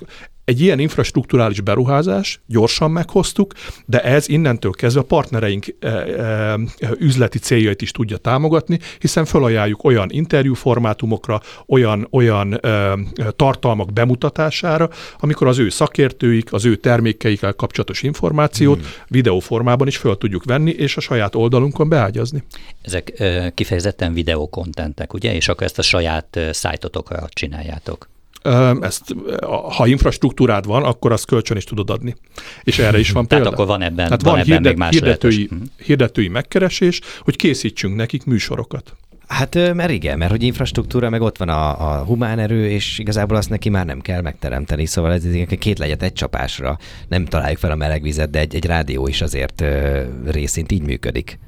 egy 0.47 0.61
ilyen 0.61 0.79
infrastruktúrális 0.79 1.61
beruházás, 1.61 2.41
gyorsan 2.45 2.91
meghoztuk, 2.91 3.53
de 3.85 4.03
ez 4.03 4.29
innentől 4.29 4.71
kezdve 4.71 5.01
a 5.01 5.03
partnereink 5.03 5.65
e, 5.79 5.87
e, 5.87 6.59
üzleti 6.97 7.39
céljait 7.39 7.81
is 7.81 7.91
tudja 7.91 8.17
támogatni, 8.17 8.79
hiszen 8.99 9.25
felajánljuk 9.25 9.83
olyan 9.83 10.07
interjúformátumokra, 10.11 11.41
olyan, 11.67 12.07
olyan 12.11 12.53
e, 12.53 12.97
tartalmak 13.35 13.93
bemutatására, 13.93 14.89
amikor 15.19 15.47
az 15.47 15.59
ő 15.59 15.69
szakértőik, 15.69 16.53
az 16.53 16.65
ő 16.65 16.75
termékeikkel 16.75 17.53
kapcsolatos 17.53 18.03
információt 18.03 18.79
hmm. 18.79 18.87
videóformában 19.07 19.87
is 19.87 19.97
föl 19.97 20.17
tudjuk 20.17 20.43
venni, 20.43 20.71
és 20.71 20.97
a 20.97 21.01
saját 21.01 21.35
oldalunkon 21.35 21.89
beágyazni. 21.89 22.43
Ezek 22.81 23.23
kifejezetten 23.53 24.13
videokontentek, 24.13 25.13
ugye? 25.13 25.33
És 25.33 25.47
akkor 25.47 25.65
ezt 25.65 25.79
a 25.79 25.81
saját 25.81 26.39
szájtotokra 26.51 27.27
csináljátok 27.29 28.07
ezt, 28.81 29.15
ha 29.77 29.87
infrastruktúrád 29.87 30.65
van, 30.65 30.83
akkor 30.83 31.11
azt 31.11 31.25
kölcsön 31.25 31.57
is 31.57 31.63
tudod 31.63 31.89
adni. 31.89 32.15
És 32.63 32.79
erre 32.79 32.99
is 32.99 33.11
van 33.11 33.27
példa. 33.27 33.43
Tehát 33.43 33.59
akkor 33.59 33.67
van 33.67 33.81
ebben, 33.81 34.05
Tehát 34.05 34.21
van, 34.21 34.31
van 34.31 34.41
ebben 34.41 34.53
hirdet, 34.53 34.71
még 34.71 34.77
más 34.77 34.93
hirdetői, 34.93 35.47
mhm. 35.51 35.61
hirdetői 35.83 36.27
megkeresés, 36.27 37.01
hogy 37.19 37.35
készítsünk 37.35 37.95
nekik 37.95 38.25
műsorokat. 38.25 38.95
Hát 39.27 39.73
mert 39.73 39.91
igen, 39.91 40.17
mert 40.17 40.31
hogy 40.31 40.43
infrastruktúra, 40.43 41.09
meg 41.09 41.21
ott 41.21 41.37
van 41.37 41.49
a, 41.49 41.91
a 41.91 42.03
humán 42.03 42.39
erő, 42.39 42.69
és 42.69 42.99
igazából 42.99 43.37
azt 43.37 43.49
neki 43.49 43.69
már 43.69 43.85
nem 43.85 44.01
kell 44.01 44.21
megteremteni, 44.21 44.85
szóval 44.85 45.13
ez 45.13 45.23
két 45.59 45.79
legyet 45.79 46.03
egy 46.03 46.13
csapásra. 46.13 46.77
Nem 47.07 47.25
találjuk 47.25 47.59
fel 47.59 47.71
a 47.71 47.75
melegvizet, 47.75 48.29
de 48.29 48.39
egy, 48.39 48.55
egy 48.55 48.65
rádió 48.65 49.07
is 49.07 49.21
azért 49.21 49.61
ö, 49.61 50.01
részint 50.25 50.71
így 50.71 50.81
működik. 50.81 51.39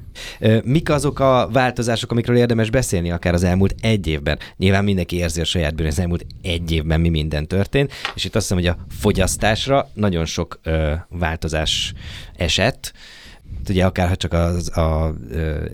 Mik 0.64 0.90
azok 0.90 1.20
a 1.20 1.48
változások, 1.52 2.10
amikről 2.10 2.36
érdemes 2.36 2.70
beszélni 2.70 3.10
akár 3.10 3.34
az 3.34 3.42
elmúlt 3.42 3.74
egy 3.80 4.06
évben? 4.06 4.38
Nyilván 4.56 4.84
mindenki 4.84 5.16
érzi 5.16 5.40
a 5.40 5.44
saját 5.44 5.74
bűn, 5.74 5.86
az 5.86 5.98
elmúlt 5.98 6.26
egy 6.42 6.72
évben 6.72 7.00
mi 7.00 7.08
minden 7.08 7.46
történt, 7.46 7.92
és 8.14 8.24
itt 8.24 8.34
azt 8.34 8.48
hiszem, 8.48 8.64
hogy 8.64 8.78
a 8.78 8.84
fogyasztásra 8.98 9.88
nagyon 9.94 10.24
sok 10.24 10.60
ö, 10.62 10.92
változás 11.08 11.92
esett, 12.36 12.92
ugye 13.68 13.84
akár 13.84 14.08
ha 14.08 14.16
csak 14.16 14.32
az 14.32 14.76
a, 14.76 15.14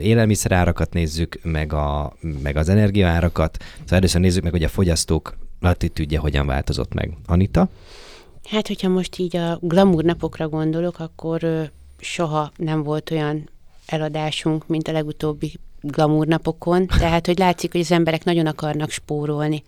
élelmiszerárakat 0.01 0.93
nézzük, 0.93 1.39
meg, 1.43 1.73
a, 1.73 2.17
meg 2.43 2.57
az 2.57 2.69
energiaárakat, 2.69 3.57
szóval 3.81 3.99
először 3.99 4.21
nézzük 4.21 4.43
meg, 4.43 4.53
hogy 4.53 4.63
a 4.63 4.69
fogyasztók 4.69 5.37
attitűdje 5.61 6.19
hogyan 6.19 6.47
változott 6.47 6.95
meg. 6.95 7.17
Anita? 7.27 7.69
Hát, 8.49 8.67
hogyha 8.67 8.89
most 8.89 9.19
így 9.19 9.37
a 9.37 9.59
glamour 9.61 10.05
napokra 10.05 10.49
gondolok, 10.49 10.99
akkor 10.99 11.71
soha 11.99 12.53
nem 12.57 12.83
volt 12.83 13.11
olyan 13.11 13.49
eladásunk, 13.87 14.67
mint 14.67 14.89
a 14.89 14.93
legutóbbi 14.93 15.59
glamour 15.81 16.27
napokon, 16.27 16.87
tehát 16.87 17.27
hogy 17.27 17.39
látszik, 17.39 17.73
hogy 17.73 17.81
az 17.81 17.93
emberek 17.93 18.25
nagyon 18.25 18.47
akarnak 18.47 18.91
spórolni. 18.91 19.63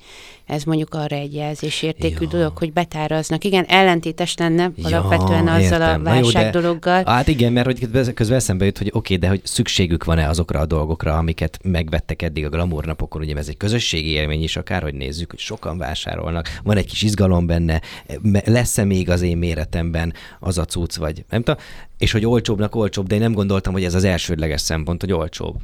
Ez 0.47 0.63
mondjuk 0.63 0.95
arra 0.95 1.17
egy 1.17 1.35
jelzésértékű 1.35 2.25
ja. 2.25 2.29
dolog, 2.29 2.59
hogy 2.59 2.73
betáraznak. 2.73 3.45
Igen, 3.45 3.65
ellentétes 3.65 4.37
lenne 4.37 4.71
ja, 4.77 4.87
alapvetően 4.87 5.49
azzal 5.49 5.81
értem. 5.81 6.01
a 6.01 6.03
válság 6.03 6.45
jó, 6.45 6.51
de, 6.51 6.61
dologgal. 6.61 7.03
Hát 7.07 7.29
igen, 7.29 7.53
mert 7.53 7.67
hogy 7.67 8.13
közben 8.15 8.37
eszembe 8.37 8.65
jut, 8.65 8.79
hogy 8.79 8.87
oké, 8.87 8.99
okay, 8.99 9.17
de 9.17 9.29
hogy 9.29 9.41
szükségük 9.45 10.05
van-e 10.05 10.29
azokra 10.29 10.61
a 10.61 10.67
dolgokra, 10.67 11.17
amiket 11.17 11.59
megvettek 11.63 12.23
eddig 12.23 12.45
a 12.45 12.49
glamour 12.49 12.85
napokon, 12.85 13.23
ugye 13.23 13.37
ez 13.37 13.49
egy 13.49 13.57
közösségi 13.57 14.09
élmény 14.09 14.43
is, 14.43 14.57
akár 14.57 14.83
hogy 14.83 14.95
nézzük, 14.95 15.31
hogy 15.31 15.39
sokan 15.39 15.79
vásárolnak, 15.79 16.59
van 16.63 16.77
egy 16.77 16.87
kis 16.87 17.03
izgalom 17.03 17.47
benne, 17.47 17.81
lesz-e 18.45 18.85
még 18.85 19.11
az 19.11 19.23
én 19.23 19.37
méretemben 19.37 20.13
az 20.41 20.59
a 20.59 20.65
cucc, 20.65 20.97
vagy 20.97 21.25
nem 21.29 21.43
tudom, 21.43 21.61
és 21.99 22.13
hogy 22.13 22.27
olcsóbbnak 22.27 22.75
olcsóbb, 22.75 23.07
de 23.07 23.15
én 23.15 23.21
nem 23.21 23.33
gondoltam, 23.33 23.73
hogy 23.73 23.85
ez 23.85 23.95
az 23.95 24.05
elsődleges 24.05 24.61
szempont, 24.61 25.01
hogy 25.01 25.13
olcsóbb. 25.13 25.57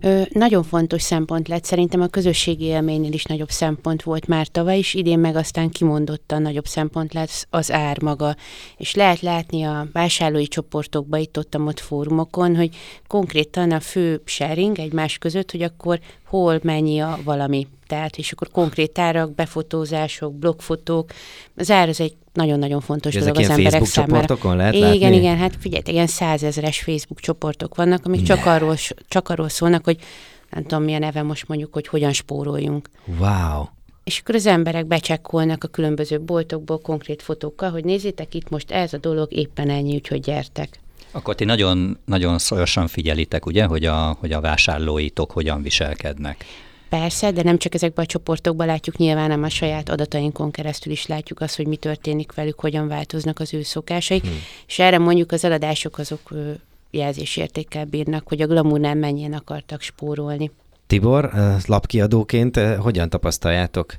Ö, 0.00 0.22
nagyon 0.30 0.62
fontos 0.62 1.02
szempont 1.02 1.48
lett, 1.48 1.64
szerintem 1.64 2.00
a 2.00 2.06
közösségi 2.06 2.64
élménynél 2.64 3.12
is 3.12 3.24
nagyobb 3.24 3.50
szempont 3.50 4.02
volt 4.02 4.26
már 4.26 4.46
tavaly 4.46 4.78
is, 4.78 4.94
idén 4.94 5.18
meg 5.18 5.36
aztán 5.36 5.70
kimondottan 5.70 6.42
nagyobb 6.42 6.66
szempont 6.66 7.14
lesz 7.14 7.46
az 7.50 7.72
ár 7.72 8.02
maga. 8.02 8.36
És 8.76 8.94
lehet 8.94 9.20
látni 9.20 9.62
a 9.62 9.88
vásárlói 9.92 10.48
csoportokba, 10.48 11.16
itt 11.16 11.38
ott 11.38 11.54
ott 11.58 11.80
fórumokon, 11.80 12.56
hogy 12.56 12.76
konkrétan 13.06 13.72
a 13.72 13.80
fő 13.80 14.22
sharing 14.24 14.78
egymás 14.78 15.18
között, 15.18 15.50
hogy 15.50 15.62
akkor 15.62 16.00
hol 16.26 16.60
mennyi 16.62 17.00
a 17.00 17.18
valami. 17.24 17.66
Tehát, 17.86 18.16
és 18.16 18.32
akkor 18.32 18.50
konkrét 18.50 18.98
árak, 18.98 19.34
befotózások, 19.34 20.34
blogfotók. 20.34 21.10
Az 21.56 21.70
ár 21.70 21.88
az 21.88 22.00
egy 22.00 22.16
nagyon-nagyon 22.36 22.80
fontos 22.80 23.14
Ezek 23.14 23.32
dolog 23.32 23.50
az 23.50 23.56
emberek 23.56 23.70
Facebook 23.70 23.88
számára. 23.88 24.20
csoportokon 24.20 24.56
lehet 24.56 24.74
igen, 24.74 24.90
látni? 24.90 25.16
igen, 25.16 25.36
hát 25.36 25.56
figyelj, 25.58 25.82
ilyen 25.86 26.06
százezeres 26.06 26.80
Facebook 26.80 27.20
csoportok 27.20 27.74
vannak, 27.74 28.06
amik 28.06 28.22
csak 28.22 28.46
arról, 28.46 28.76
csak 29.08 29.28
arról 29.28 29.48
szólnak, 29.48 29.84
hogy 29.84 29.98
nem 30.50 30.62
tudom 30.62 30.84
milyen 30.84 31.00
neve 31.00 31.22
most 31.22 31.48
mondjuk, 31.48 31.72
hogy 31.72 31.86
hogyan 31.88 32.12
spóroljunk. 32.12 32.88
Wow. 33.18 33.64
És 34.04 34.18
akkor 34.20 34.34
az 34.34 34.46
emberek 34.46 34.86
becsekkolnak 34.86 35.64
a 35.64 35.68
különböző 35.68 36.20
boltokból 36.20 36.78
konkrét 36.78 37.22
fotókkal, 37.22 37.70
hogy 37.70 37.84
nézzétek, 37.84 38.34
itt 38.34 38.48
most 38.48 38.70
ez 38.70 38.92
a 38.92 38.98
dolog 38.98 39.32
éppen 39.32 39.70
ennyi, 39.70 39.94
úgyhogy 39.94 40.20
gyertek. 40.20 40.80
Akkor 41.10 41.34
ti 41.34 41.44
nagyon, 41.44 41.98
nagyon 42.04 42.38
szorosan 42.38 42.86
figyelitek, 42.86 43.46
ugye, 43.46 43.64
hogy 43.64 43.84
a, 43.84 44.16
hogy 44.20 44.32
a 44.32 44.40
vásárlóitok 44.40 45.30
hogyan 45.30 45.62
viselkednek. 45.62 46.44
Persze, 46.88 47.30
de 47.30 47.42
nem 47.42 47.58
csak 47.58 47.74
ezekben 47.74 48.04
a 48.04 48.08
csoportokban 48.08 48.66
látjuk, 48.66 48.96
nyilván 48.96 49.28
nem 49.28 49.42
a 49.42 49.48
saját 49.48 49.88
adatainkon 49.88 50.50
keresztül 50.50 50.92
is 50.92 51.06
látjuk 51.06 51.40
azt, 51.40 51.56
hogy 51.56 51.66
mi 51.66 51.76
történik 51.76 52.34
velük, 52.34 52.60
hogyan 52.60 52.88
változnak 52.88 53.38
az 53.38 53.54
ő 53.54 53.62
szokásaik, 53.62 54.22
hmm. 54.22 54.38
és 54.66 54.78
erre 54.78 54.98
mondjuk 54.98 55.32
az 55.32 55.44
eladások 55.44 55.98
azok 55.98 56.30
jelzésértékkel 56.90 57.84
bírnak, 57.84 58.28
hogy 58.28 58.42
a 58.42 58.46
glamournál 58.46 58.94
mennyien 58.94 59.32
akartak 59.32 59.80
spórolni. 59.80 60.50
Tibor, 60.86 61.30
lapkiadóként 61.66 62.56
hogyan 62.56 63.10
tapasztaljátok 63.10 63.94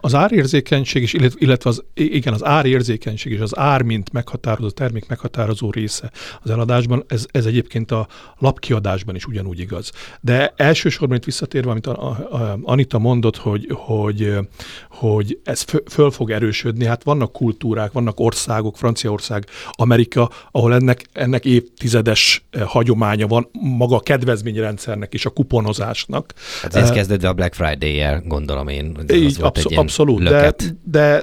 az 0.00 0.14
árérzékenység 0.14 1.02
is, 1.02 1.14
illetve 1.38 1.70
az, 1.70 1.84
igen, 1.94 2.32
az 2.32 2.44
árérzékenység 2.44 3.32
és 3.32 3.40
az 3.40 3.58
ár, 3.58 3.82
mint 3.82 4.12
meghatározó, 4.12 4.70
termék 4.70 5.08
meghatározó 5.08 5.70
része 5.70 6.10
az 6.42 6.50
eladásban, 6.50 7.04
ez, 7.06 7.26
ez 7.30 7.46
egyébként 7.46 7.90
a 7.90 8.08
lapkiadásban 8.38 9.14
is 9.14 9.24
ugyanúgy 9.24 9.60
igaz. 9.60 9.92
De 10.20 10.52
elsősorban 10.56 11.16
itt 11.16 11.24
visszatérve, 11.24 11.70
amit 11.70 11.86
a, 11.86 12.08
a, 12.08 12.36
a 12.36 12.58
Anita 12.62 12.98
mondott, 12.98 13.36
hogy, 13.36 13.66
hogy, 13.70 14.38
hogy 14.90 15.38
ez 15.44 15.64
föl 15.90 16.10
fog 16.10 16.30
erősödni, 16.30 16.84
hát 16.84 17.02
vannak 17.02 17.32
kultúrák, 17.32 17.92
vannak 17.92 18.20
országok, 18.20 18.76
Franciaország, 18.76 19.46
Amerika, 19.70 20.30
ahol 20.50 20.74
ennek, 20.74 21.04
ennek 21.12 21.44
évtizedes 21.44 22.44
hagyománya 22.66 23.26
van, 23.26 23.48
maga 23.52 23.96
a 23.96 24.00
kedvezményrendszernek 24.00 25.14
és 25.14 25.26
a 25.26 25.30
kuponozásnak. 25.30 26.32
Hát 26.62 26.74
ez 26.74 26.90
kezdődve 26.90 27.28
a 27.28 27.32
Black 27.32 27.54
Friday-jel, 27.54 28.22
gondolom 28.26 28.68
én. 28.68 28.96
Így, 29.12 29.40
absz- 29.48 29.76
abszolút, 29.78 30.22
de, 30.22 30.54
de 30.84 31.22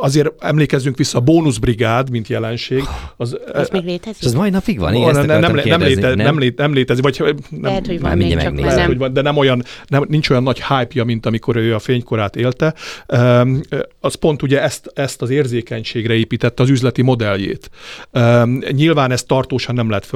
azért 0.00 0.32
emlékezzünk 0.38 0.96
vissza, 0.96 1.18
a 1.18 1.20
bónuszbrigád, 1.20 2.10
mint 2.10 2.28
jelenség. 2.28 2.84
Az, 3.16 3.38
az 3.52 3.68
még 3.68 3.84
létezik? 3.84 4.24
Ez 4.24 4.32
mai 4.32 4.50
napig 4.50 4.78
van? 4.78 4.94
Igen, 4.94 5.14
nem, 5.14 5.26
nem, 5.26 5.40
nem, 5.40 5.80
léte, 5.80 6.14
nem? 6.14 6.36
Nem, 6.36 6.52
nem 6.56 6.72
létezik. 6.72 7.02
Vagy, 7.02 7.18
nem, 7.20 7.62
lehet, 7.62 7.86
hogy 7.86 8.00
van 8.00 8.16
még, 8.16 8.38
csak 8.38 8.60
lehet, 8.60 8.86
hogy 8.86 8.98
van, 8.98 9.12
de 9.12 9.22
nem 9.22 9.36
olyan, 9.36 9.62
nem, 9.86 10.04
nincs 10.08 10.30
olyan 10.30 10.42
nagy 10.42 10.62
hype 10.62 11.04
mint 11.04 11.26
amikor 11.26 11.56
ő 11.56 11.74
a 11.74 11.78
fénykorát 11.78 12.36
élte. 12.36 12.74
Um, 13.08 13.60
az 14.00 14.14
pont 14.14 14.42
ugye 14.42 14.62
ezt, 14.62 14.90
ezt 14.94 15.22
az 15.22 15.30
érzékenységre 15.30 16.14
építette 16.14 16.62
az 16.62 16.68
üzleti 16.68 17.02
modelljét. 17.02 17.70
Um, 18.12 18.58
nyilván 18.70 19.10
ezt 19.10 19.26
tartósan 19.26 19.74
nem 19.74 19.90
lehet 19.90 20.10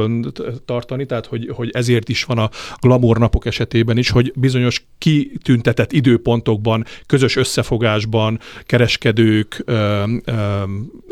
tartani, 0.65 1.07
tehát 1.07 1.27
hogy, 1.27 1.51
hogy 1.55 1.71
ezért 1.73 2.09
is 2.09 2.25
van 2.25 2.39
a 2.39 2.51
glamour 2.81 3.19
napok 3.19 3.47
esetében 3.47 3.99
is, 3.99 4.11
hogy 4.11 4.33
bizonyos 4.35 4.87
kitüntetett 4.99 5.93
időpontokban, 5.93 6.85
közös 7.07 7.37
összefogásban 7.37 8.41
kereskedők, 8.63 9.56
um, 9.67 10.23
um, 10.29 11.03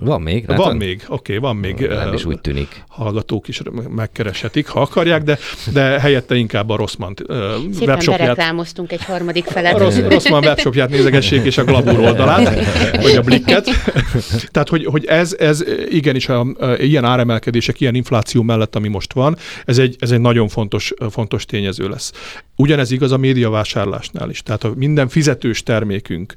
van 0.00 0.22
még? 0.22 0.44
Látod? 0.48 0.64
Van 0.64 0.76
még, 0.76 1.04
oké, 1.08 1.36
okay, 1.36 1.38
van 1.38 1.56
még. 1.56 1.86
Nem 1.88 2.12
is 2.12 2.24
úgy 2.24 2.40
tűnik. 2.40 2.84
Hallgatók 2.88 3.48
is 3.48 3.62
megkereshetik, 3.88 4.68
ha 4.68 4.80
akarják, 4.80 5.22
de, 5.22 5.38
de 5.72 6.00
helyette 6.00 6.34
inkább 6.34 6.70
a 6.70 6.76
Rossmann 6.76 7.14
uh, 7.28 7.36
webshopját. 7.80 8.26
reklámoztunk 8.26 8.92
egy 8.92 9.04
harmadik 9.04 9.44
felet. 9.44 9.74
A 9.74 9.78
Ross, 9.78 9.98
Rossmann 9.98 10.44
webshopját 10.44 10.90
nézegessék, 10.90 11.44
és 11.44 11.58
a 11.58 11.64
Glabur 11.64 11.98
oldalát, 11.98 12.64
vagy 13.02 13.16
a 13.16 13.20
Blicket. 13.22 13.68
Tehát, 14.50 14.68
hogy, 14.68 14.84
hogy 14.84 15.04
ez, 15.04 15.36
ez 15.38 15.64
igenis 15.88 16.28
a, 16.28 16.40
a, 16.40 16.72
ilyen 16.72 17.04
áremelkedések, 17.04 17.80
ilyen 17.80 17.94
infláció 17.94 18.42
mellett, 18.42 18.76
ami 18.76 18.88
most 18.88 19.12
van, 19.12 19.36
ez 19.64 19.78
egy, 19.78 19.96
ez 19.98 20.10
egy 20.10 20.20
nagyon 20.20 20.48
fontos, 20.48 20.92
fontos 21.10 21.44
tényező 21.44 21.88
lesz. 21.88 22.12
Ugyanez 22.56 22.90
igaz 22.90 23.12
a 23.12 23.16
médiavásárlásnál 23.16 24.30
is. 24.30 24.42
Tehát 24.42 24.64
a 24.64 24.72
minden 24.76 25.08
fizetős 25.08 25.62
termékünk 25.62 26.34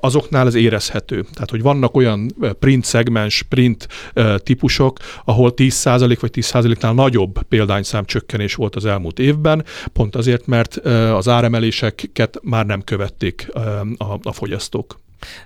azoknál 0.00 0.46
ez 0.46 0.54
érezhető. 0.54 1.24
Tehát, 1.32 1.50
hogy 1.50 1.62
vannak 1.62 1.96
olyan 1.96 2.09
olyan 2.10 2.54
print 2.58 2.84
szegmens, 2.84 3.42
print 3.42 3.88
típusok, 4.36 4.98
ahol 5.24 5.52
10% 5.56 6.16
vagy 6.20 6.30
10%-nál 6.34 6.92
nagyobb 6.92 7.42
példányszám 7.42 8.04
csökkenés 8.04 8.54
volt 8.54 8.76
az 8.76 8.84
elmúlt 8.84 9.18
évben, 9.18 9.64
pont 9.92 10.16
azért, 10.16 10.46
mert 10.46 10.76
az 11.14 11.28
áremeléseket 11.28 12.38
már 12.42 12.66
nem 12.66 12.82
követték 12.82 13.48
a, 14.22 14.32
fogyasztók. 14.32 14.98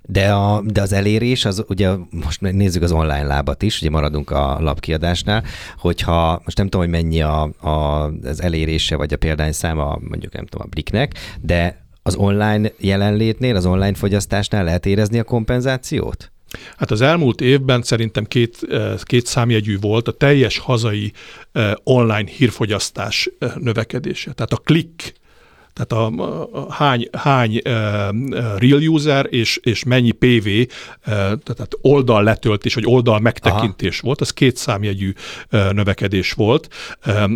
De, 0.02 0.32
a, 0.32 0.62
de 0.66 0.82
az 0.82 0.92
elérés, 0.92 1.44
az 1.44 1.64
ugye 1.68 1.90
most 2.10 2.40
nézzük 2.40 2.82
az 2.82 2.92
online 2.92 3.26
lábat 3.26 3.62
is, 3.62 3.80
ugye 3.80 3.90
maradunk 3.90 4.30
a 4.30 4.58
lapkiadásnál, 4.60 5.44
hogyha 5.78 6.40
most 6.44 6.56
nem 6.56 6.68
tudom, 6.68 6.80
hogy 6.80 7.00
mennyi 7.00 7.22
a, 7.22 7.42
a, 7.60 8.04
az 8.24 8.42
elérése, 8.42 8.96
vagy 8.96 9.12
a 9.12 9.16
példányszáma 9.16 9.98
mondjuk 10.08 10.32
nem 10.32 10.46
tudom 10.46 10.66
a 10.66 10.70
Bliknek, 10.70 11.14
de 11.40 11.84
az 12.02 12.14
online 12.14 12.70
jelenlétnél, 12.78 13.56
az 13.56 13.66
online 13.66 13.94
fogyasztásnál 13.94 14.64
lehet 14.64 14.86
érezni 14.86 15.18
a 15.18 15.24
kompenzációt? 15.24 16.32
Hát 16.76 16.90
az 16.90 17.00
elmúlt 17.00 17.40
évben 17.40 17.82
szerintem 17.82 18.24
két, 18.24 18.58
két 19.02 19.26
számjegyű 19.26 19.78
volt 19.78 20.08
a 20.08 20.12
teljes 20.12 20.58
hazai 20.58 21.12
online 21.84 22.24
hírfogyasztás 22.26 23.30
növekedése. 23.58 24.32
Tehát 24.32 24.52
a 24.52 24.56
klik 24.56 25.14
tehát 25.74 25.92
a, 25.92 26.24
a 26.52 26.72
hány, 26.72 27.08
hány 27.12 27.56
uh, 27.56 27.62
real 28.58 28.80
user 28.88 29.26
és, 29.30 29.60
és 29.62 29.84
mennyi 29.84 30.10
PV, 30.10 30.46
uh, 30.46 30.68
tehát 31.42 31.68
oldal 31.80 32.22
letöltés, 32.22 32.74
vagy 32.74 32.86
oldal 32.86 33.18
megtekintés 33.18 33.98
Aha. 33.98 34.06
volt, 34.06 34.20
az 34.20 34.30
két 34.30 34.56
számjegyű 34.56 35.12
uh, 35.52 35.72
növekedés 35.72 36.32
volt 36.32 36.68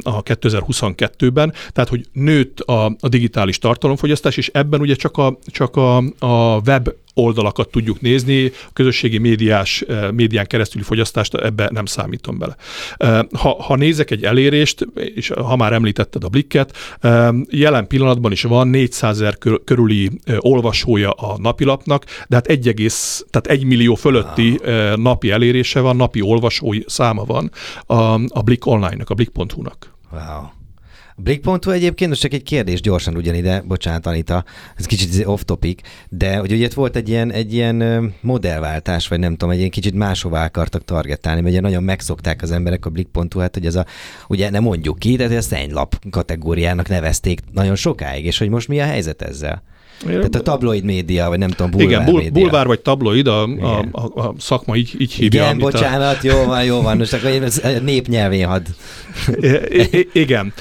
a 0.03 0.23
2022-ben, 0.23 1.53
tehát 1.73 1.91
hogy 1.91 2.07
nőtt 2.13 2.61
a, 2.61 2.85
a 3.01 3.09
digitális 3.09 3.59
tartalomfogyasztás, 3.59 4.37
és 4.37 4.51
ebben 4.53 4.81
ugye 4.81 4.95
csak 4.95 5.17
a, 5.17 5.39
csak 5.47 5.77
a, 5.77 5.97
a 6.19 6.61
web 6.67 6.89
oldalakat 7.19 7.71
tudjuk 7.71 8.01
nézni, 8.01 8.47
a 8.47 8.73
közösségi 8.73 9.19
médiás, 9.19 9.81
eh, 9.81 10.11
médián 10.11 10.47
keresztüli 10.47 10.85
fogyasztást 10.85 11.35
ebbe 11.35 11.69
nem 11.73 11.85
számítom 11.85 12.39
bele. 12.39 12.57
Eh, 12.97 13.21
ha, 13.33 13.63
ha 13.63 13.77
nézek 13.77 14.11
egy 14.11 14.25
elérést, 14.25 14.87
és 15.15 15.29
ha 15.29 15.57
már 15.57 15.73
említetted 15.73 16.25
a 16.25 16.29
blikket, 16.29 16.77
eh, 17.01 17.29
jelen 17.51 17.87
pillanatban 17.87 18.33
is 18.33 18.43
van 18.43 18.69
400 18.69 19.17
ezer 19.21 19.39
körüli 19.65 20.11
olvasója 20.39 21.11
a 21.11 21.39
napilapnak, 21.39 22.05
de 22.29 22.37
hát 22.37 22.47
1, 22.47 22.93
tehát 23.31 23.47
1 23.47 23.65
millió 23.65 23.95
fölötti 23.95 24.61
napi 24.97 25.31
elérése 25.31 25.81
van, 25.81 25.97
napi 25.97 26.21
olvasói 26.21 26.81
száma 26.87 27.25
van 27.25 27.51
a, 27.87 27.95
a 28.15 28.43
Blik 28.45 28.67
online-nak, 28.67 29.11
a 29.11 29.15
blik.hu-nak. 29.15 29.95
Wow. 30.11 30.58
Blick.hu 31.23 31.71
egyébként, 31.71 32.11
most 32.11 32.23
csak 32.23 32.33
egy 32.33 32.43
kérdés 32.43 32.81
gyorsan 32.81 33.17
ugyanide, 33.17 33.63
bocsánat 33.67 34.07
Anita, 34.07 34.45
ez 34.77 34.87
kicsit 34.87 35.27
off 35.27 35.41
topic, 35.45 35.81
de 36.09 36.37
hogy 36.37 36.53
ugye 36.53 36.65
itt 36.65 36.73
volt 36.73 36.97
egy 36.97 37.09
ilyen, 37.09 37.33
egy 37.33 37.55
ilyen 37.55 38.13
modellváltás, 38.21 39.09
vagy 39.09 39.19
nem 39.19 39.31
tudom, 39.31 39.51
egy 39.51 39.59
ilyen 39.59 39.71
kicsit 39.71 39.95
máshová 39.95 40.45
akartak 40.45 40.85
targetálni, 40.85 41.41
mert 41.41 41.53
ugye 41.53 41.63
nagyon 41.63 41.83
megszokták 41.83 42.43
az 42.43 42.51
emberek 42.51 42.87
a 42.87 42.91
Blick.hu, 42.91 43.41
hát 43.41 43.55
hogy 43.55 43.67
ez 43.67 43.75
a, 43.75 43.87
ugye 44.29 44.51
nem 44.51 44.63
mondjuk 44.63 44.99
ki, 44.99 45.17
de 45.17 45.37
a 45.37 45.41
szennylap 45.41 46.05
kategóriának 46.11 46.89
nevezték 46.89 47.41
nagyon 47.53 47.75
sokáig, 47.77 48.25
és 48.25 48.39
hogy 48.39 48.49
most 48.49 48.69
mi 48.69 48.81
a 48.81 48.85
helyzet 48.85 49.23
ezzel? 49.23 49.63
Tehát 50.07 50.35
a 50.35 50.43
tabloid 50.43 50.85
média, 50.85 51.29
vagy 51.29 51.39
nem 51.39 51.51
tudom, 51.51 51.71
bulvár 51.71 51.91
Igen, 51.91 52.05
bul- 52.05 52.23
média. 52.23 52.41
bulvár 52.43 52.67
vagy 52.67 52.81
tabloid, 52.81 53.27
a, 53.27 53.43
a, 53.43 53.85
a, 53.93 54.21
a 54.21 54.35
szakma 54.39 54.77
így, 54.77 54.95
így 54.99 55.13
hívja. 55.13 55.43
Igen, 55.43 55.59
bocsánat, 55.59 56.17
a... 56.17 56.27
jó 56.27 56.45
van, 56.45 56.65
jó 56.65 56.83
van, 56.83 56.97
most 56.97 57.13
akkor 57.13 57.31
én 57.31 57.45
népnyelvén 57.83 58.47
had. 58.47 58.63
I- 59.71 60.09
igen. 60.13 60.53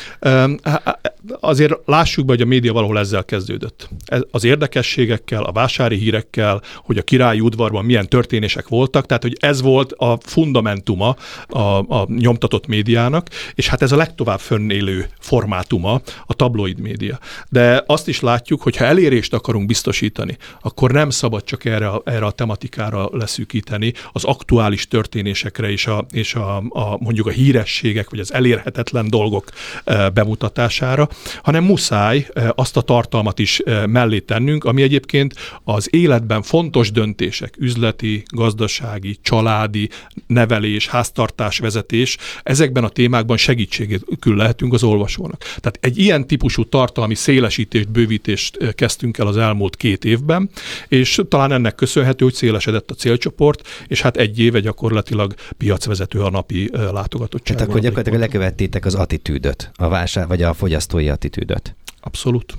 Azért 1.40 1.74
lássuk 1.86 2.26
be, 2.26 2.32
hogy 2.32 2.42
a 2.42 2.46
média 2.46 2.74
valahol 2.74 3.00
ezzel 3.00 3.26
kezdődött. 3.26 3.90
Az 4.32 4.44
érdekességekkel, 4.44 5.44
a 5.44 5.52
vásári 5.52 5.98
hírekkel, 5.98 6.62
hogy 6.76 6.98
a 6.98 7.02
királyi 7.02 7.40
udvarban 7.40 7.86
milyen 7.86 8.08
történések 8.08 8.68
voltak, 8.68 9.06
tehát 9.06 9.24
hogy 9.24 9.38
ez 9.40 9.62
volt 9.62 9.92
a 9.92 10.18
fundamentuma 10.22 11.16
a, 11.48 11.60
a 11.78 12.08
nyomtatott 12.08 12.68
médiának, 12.68 13.28
és 13.56 13.68
hát 13.68 13.82
ez 13.82 13.92
a 13.92 13.96
legtovább 13.96 14.40
fönnélő 14.40 15.06
formátuma 15.20 16.02
a 16.26 16.34
tabloid 16.34 16.80
média. 16.80 17.20
De 17.50 17.84
azt 17.86 18.08
is 18.08 18.20
látjuk, 18.20 18.62
hogy 18.62 18.76
ha 18.76 18.86
elérés 18.86 19.27
értést 19.28 19.46
akarunk 19.46 19.68
biztosítani, 19.68 20.38
akkor 20.62 20.92
nem 20.92 21.10
szabad 21.10 21.44
csak 21.44 21.66
erre, 21.66 21.88
a, 21.88 22.02
erre 22.06 22.26
a 22.26 22.32
tematikára 22.32 23.10
leszűkíteni, 23.12 23.94
az 24.12 24.24
aktuális 24.24 24.88
történésekre 24.88 25.70
és, 25.70 25.88
a, 25.88 26.06
és 26.12 26.36
a, 26.36 26.58
a, 26.58 26.98
mondjuk 27.00 27.28
a 27.28 27.30
hírességek 27.30 28.10
vagy 28.10 28.20
az 28.20 28.34
elérhetetlen 28.34 29.10
dolgok 29.10 29.50
e, 29.84 30.10
bemutatására, 30.10 31.10
hanem 31.44 31.64
muszáj 31.64 32.28
e, 32.34 32.52
azt 32.56 32.78
a 32.78 32.82
tartalmat 32.82 33.40
is 33.40 33.60
e, 33.60 33.88
mellé 33.88 34.20
tennünk, 34.20 34.64
ami 34.64 34.82
egyébként 34.82 35.34
az 35.64 35.88
életben 35.92 36.42
fontos 36.42 36.92
döntések, 36.92 37.56
üzleti, 37.58 38.24
gazdasági, 38.28 39.18
családi, 39.22 39.90
nevelés, 40.28 40.88
háztartásvezetés, 40.88 42.18
ezekben 42.44 42.84
a 42.84 42.90
témákban 42.90 43.38
segítségül 43.38 44.36
lehetünk 44.36 44.74
az 44.74 44.84
olvasónak. 44.84 45.40
Tehát 45.40 45.78
egy 45.82 45.98
ilyen 45.98 46.28
típusú 46.28 46.66
tartalmi 46.66 47.16
szélesítést, 47.16 47.90
bővítést 47.92 48.76
kezdtünk 48.76 49.17
el 49.20 49.28
az 49.28 49.38
elmúlt 49.38 49.76
két 49.76 50.06
évben, 50.06 50.50
és 50.88 51.22
talán 51.30 51.52
ennek 51.52 51.76
köszönhető, 51.76 52.26
hogy 52.26 52.34
szélesedett 52.34 52.92
a 52.92 52.94
célcsoport, 52.94 53.68
és 53.88 54.02
hát 54.02 54.18
egy 54.18 54.40
éve 54.40 54.60
gyakorlatilag 54.60 55.34
piacvezető 55.58 56.22
a 56.22 56.30
napi 56.30 56.70
látogatottság. 56.74 57.56
Tehát 57.56 57.70
akkor 57.70 57.82
gyakorlatilag 57.82 58.20
lekövettétek 58.20 58.86
az 58.86 58.96
attitűdöt, 58.96 59.72
a 59.76 59.88
vásár, 59.88 60.28
vagy 60.28 60.42
a 60.42 60.54
fogyasztói 60.54 61.10
attitűdöt. 61.10 61.76
Abszolút. 62.02 62.54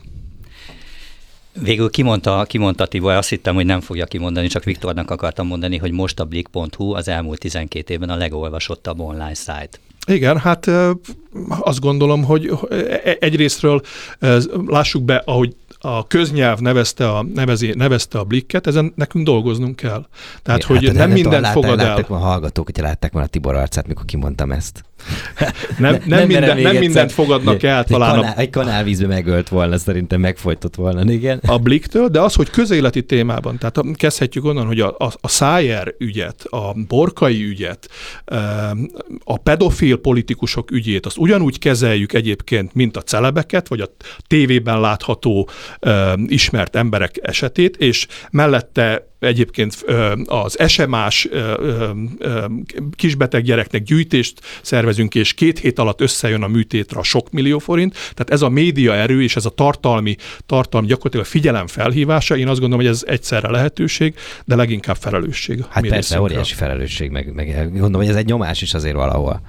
Végül 1.62 1.90
kimondta, 1.90 2.44
kimondta 2.48 2.86
Tibor, 2.86 3.12
azt 3.12 3.28
hittem, 3.28 3.54
hogy 3.54 3.66
nem 3.66 3.80
fogja 3.80 4.06
kimondani, 4.06 4.46
csak 4.46 4.64
Viktornak 4.64 5.10
akartam 5.10 5.46
mondani, 5.46 5.76
hogy 5.76 5.90
most 5.90 6.20
a 6.20 6.24
Blik.hu 6.24 6.94
az 6.94 7.08
elmúlt 7.08 7.38
12 7.38 7.92
évben 7.92 8.10
a 8.10 8.16
legolvasottabb 8.16 9.00
online 9.00 9.34
szájt. 9.34 9.80
Igen, 10.06 10.38
hát 10.38 10.70
azt 11.48 11.80
gondolom, 11.80 12.24
hogy 12.24 12.52
e, 12.70 13.16
egyrésztről 13.20 13.80
lássuk 14.66 15.02
be, 15.02 15.22
ahogy 15.24 15.56
a 15.80 16.06
köznyelv 16.06 16.58
nevezte 16.58 17.08
a, 17.08 17.22
nevezi, 17.34 17.72
nevezte 17.76 18.18
a 18.18 18.24
blikket, 18.24 18.66
ezen 18.66 18.92
nekünk 18.96 19.24
dolgoznunk 19.24 19.76
kell. 19.76 20.06
Tehát, 20.42 20.62
Igen, 20.62 20.76
hogy 20.76 20.86
hát, 20.86 20.96
nem 20.96 21.10
mindent 21.10 21.46
fogad 21.46 21.80
el. 21.80 21.86
Látták 21.86 22.10
a 22.10 22.16
hallgatók, 22.16 22.64
hogyha 22.64 22.82
látták 22.82 23.12
volna 23.12 23.26
a 23.26 23.30
Tibor 23.30 23.54
arcát, 23.54 23.86
mikor 23.86 24.04
kimondtam 24.04 24.50
ezt. 24.52 24.84
nem, 25.78 25.92
nem, 25.92 26.02
nem, 26.06 26.26
minden, 26.26 26.60
nem 26.60 26.76
mindent 26.76 27.12
fogadnak 27.12 27.62
el 27.62 27.84
talán. 27.84 28.14
Egy, 28.14 28.16
kanál, 28.16 28.32
a... 28.36 28.40
egy 28.40 28.50
kanálvízbe 28.50 29.06
megölt 29.06 29.48
volna, 29.48 29.78
szerintem 29.78 30.20
megfojtott 30.20 30.74
volna, 30.74 31.12
igen. 31.12 31.40
A 31.46 31.58
bliktől, 31.58 32.08
de 32.08 32.20
az, 32.20 32.34
hogy 32.34 32.50
közéleti 32.50 33.02
témában, 33.02 33.58
tehát 33.58 33.96
kezdhetjük 33.96 34.44
onnan, 34.44 34.66
hogy 34.66 34.80
a, 34.80 34.94
a, 34.98 35.12
a 35.20 35.28
Szájer 35.28 35.94
ügyet, 35.98 36.44
a 36.44 36.74
Borkai 36.88 37.44
ügyet, 37.44 37.88
a 39.24 39.36
pedofil 39.36 39.96
politikusok 39.96 40.70
ügyét, 40.70 41.06
azt 41.06 41.16
ugyanúgy 41.16 41.58
kezeljük 41.58 42.12
egyébként, 42.12 42.74
mint 42.74 42.96
a 42.96 43.02
celebeket, 43.02 43.68
vagy 43.68 43.80
a 43.80 43.88
tévében 44.26 44.80
látható 44.80 45.48
ismert 46.26 46.76
emberek 46.76 47.18
esetét, 47.22 47.76
és 47.76 48.06
mellette 48.30 49.06
egyébként 49.18 49.84
az 50.26 50.58
SMA-s 50.66 51.28
kisbeteg 52.96 53.42
gyereknek 53.42 53.82
gyűjtést 53.82 54.40
szervezünk, 54.62 55.14
és 55.14 55.34
két 55.34 55.58
hét 55.58 55.78
alatt 55.78 56.00
összejön 56.00 56.42
a 56.42 56.46
műtétre 56.46 56.98
a 56.98 57.02
sok 57.02 57.30
millió 57.30 57.58
forint. 57.58 57.92
Tehát 57.92 58.30
ez 58.30 58.42
a 58.42 58.48
média 58.48 58.94
erő 58.94 59.22
és 59.22 59.36
ez 59.36 59.44
a 59.44 59.50
tartalmi, 59.50 60.16
tartalmi 60.46 60.86
gyakorlatilag 60.86 61.26
figyelem 61.26 61.66
felhívása, 61.66 62.36
én 62.36 62.48
azt 62.48 62.60
gondolom, 62.60 62.84
hogy 62.84 62.94
ez 62.94 63.04
egyszerre 63.06 63.50
lehetőség, 63.50 64.14
de 64.44 64.56
leginkább 64.56 64.96
felelősség. 64.96 65.64
Hát 65.68 65.86
persze, 65.86 66.20
óriási 66.20 66.54
felelősség, 66.54 67.10
meg, 67.10 67.32
meg 67.34 67.70
gondolom, 67.70 68.00
hogy 68.00 68.08
ez 68.08 68.16
egy 68.16 68.26
nyomás 68.26 68.62
is 68.62 68.74
azért 68.74 68.94
valahol. 68.94 69.40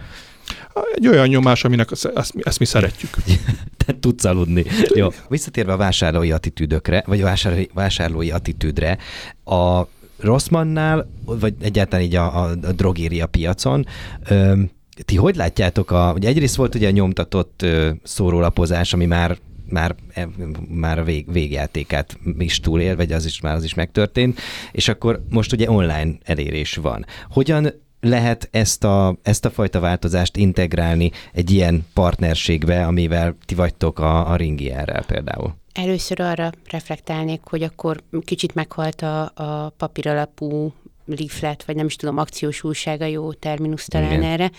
Egy 0.94 1.08
olyan 1.08 1.28
nyomás, 1.28 1.64
aminek 1.64 1.92
ezt, 1.92 2.12
ezt 2.44 2.60
mi 2.60 2.66
szeretjük. 2.66 3.10
Te 3.86 4.00
tudsz 4.00 4.26
aludni. 4.26 4.66
Jó. 4.96 5.08
Visszatérve 5.30 5.74
a 5.74 5.78
vásárlói 5.78 6.32
attitűdökre, 6.32 7.04
vagy 7.08 7.22
vásárlói, 7.22 7.66
vásárlói 7.74 8.32
attitűdre, 8.32 8.98
a 9.46 9.84
Rossmannál, 10.20 11.10
vagy 11.26 11.54
egyáltalán 11.62 12.06
így 12.06 12.16
a, 12.16 12.44
a, 12.44 12.50
a 12.50 12.72
drogéria 12.72 13.28
piacon, 13.28 13.86
ö, 14.28 14.62
ti 15.06 15.16
hogy 15.16 15.36
látjátok, 15.36 15.92
a, 15.92 16.14
ugye 16.16 16.28
egyrészt 16.28 16.56
volt 16.56 16.76
ugye 16.76 16.88
a 16.88 16.92
nyomtatott 16.92 17.62
ö, 17.62 17.90
szórólapozás, 18.04 18.94
ami 18.94 19.06
már 19.06 19.38
már, 19.70 19.96
e, 20.14 20.28
már 20.70 21.00
a 21.00 21.04
vég, 21.04 21.32
végjátékát 21.32 22.18
is 22.38 22.60
túlér, 22.60 22.96
vagy 22.96 23.12
az 23.12 23.26
is 23.26 23.42
már 23.42 23.56
az 23.56 23.64
is 23.64 23.74
megtörtént, 23.74 24.40
és 24.72 24.88
akkor 24.88 25.22
most 25.30 25.54
ugye 25.54 25.72
online 25.72 26.12
elérés 26.24 26.76
van. 26.76 27.06
Hogyan 27.30 27.74
lehet 28.02 28.48
ezt 28.52 28.84
a, 28.84 29.18
ezt 29.22 29.46
a 29.46 29.50
fajta 29.50 29.80
változást 29.80 30.38
integrálni 30.38 31.12
egy 31.34 31.52
ilyen 31.52 31.86
partnerségbe, 31.94 32.86
amivel 32.86 33.36
ti 33.46 33.56
vagytok 33.56 34.00
a, 34.00 34.32
a 34.32 34.36
Ringierrel 34.36 35.06
például? 35.06 35.56
Először 35.74 36.20
arra 36.20 36.52
reflektálnék, 36.70 37.42
hogy 37.44 37.64
akkor 37.64 38.04
kicsit 38.26 38.54
meghalt 38.54 39.02
a, 39.02 39.32
a 39.36 39.74
papíralapú 39.78 40.74
leaflet, 41.06 41.66
vagy 41.66 41.76
nem 41.76 41.86
is 41.86 41.96
tudom, 41.96 42.18
akciós 42.18 42.64
újsága 42.64 43.06
jó 43.06 43.34
terminus 43.34 43.86
talán 43.86 44.12
igen. 44.12 44.24
erre, 44.24 44.52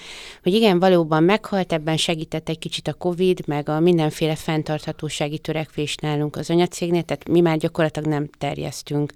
hogy 0.43 0.55
igen, 0.55 0.79
valóban 0.79 1.23
meghalt, 1.23 1.73
ebben 1.73 1.97
segített 1.97 2.49
egy 2.49 2.59
kicsit 2.59 2.89
a 2.89 2.93
COVID, 2.93 3.47
meg 3.47 3.69
a 3.69 3.81
mindenféle 3.81 4.35
fenntarthatósági 4.35 5.39
törekvés 5.39 5.97
nálunk 5.97 6.37
az 6.37 6.51
anyacégnél, 6.51 7.03
tehát 7.03 7.29
mi 7.29 7.41
már 7.41 7.57
gyakorlatilag 7.57 8.09
nem 8.09 8.29
terjesztünk 8.39 9.13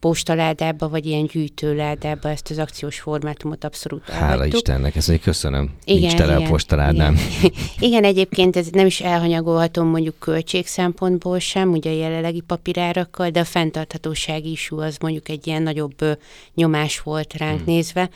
postaládába, 0.00 0.88
vagy 0.88 1.06
ilyen 1.06 1.26
gyűjtőládába 1.26 2.28
ezt 2.28 2.50
az 2.50 2.58
akciós 2.58 3.00
formátumot 3.00 3.64
abszolút 3.64 4.08
Hála 4.08 4.30
elhagytuk. 4.30 4.54
Istennek, 4.54 4.96
ezt 4.96 5.08
mondjuk 5.08 5.28
köszönöm. 5.28 5.70
Igen, 5.84 6.00
Nincs 6.00 6.14
tele 6.14 6.34
a 6.34 6.38
igen, 6.38 6.50
postaládnám. 6.50 7.14
Igen. 7.38 7.52
igen, 7.88 8.04
egyébként 8.04 8.56
ez 8.56 8.68
nem 8.70 8.86
is 8.86 9.00
elhanyagolhatom 9.00 9.86
mondjuk 9.86 10.18
költség 10.18 10.66
szempontból 10.66 11.38
sem, 11.38 11.70
ugye 11.70 11.90
a 11.90 11.94
jelenlegi 11.94 12.40
papírárakkal, 12.40 13.30
de 13.30 13.40
a 13.40 13.44
fenntarthatósági 13.44 14.50
isú 14.50 14.80
az 14.80 14.96
mondjuk 15.00 15.28
egy 15.28 15.46
ilyen 15.46 15.62
nagyobb 15.62 16.02
ö, 16.02 16.12
nyomás 16.54 17.00
volt 17.00 17.34
ránk 17.34 17.60
hmm. 17.60 17.74
nézve. 17.74 18.10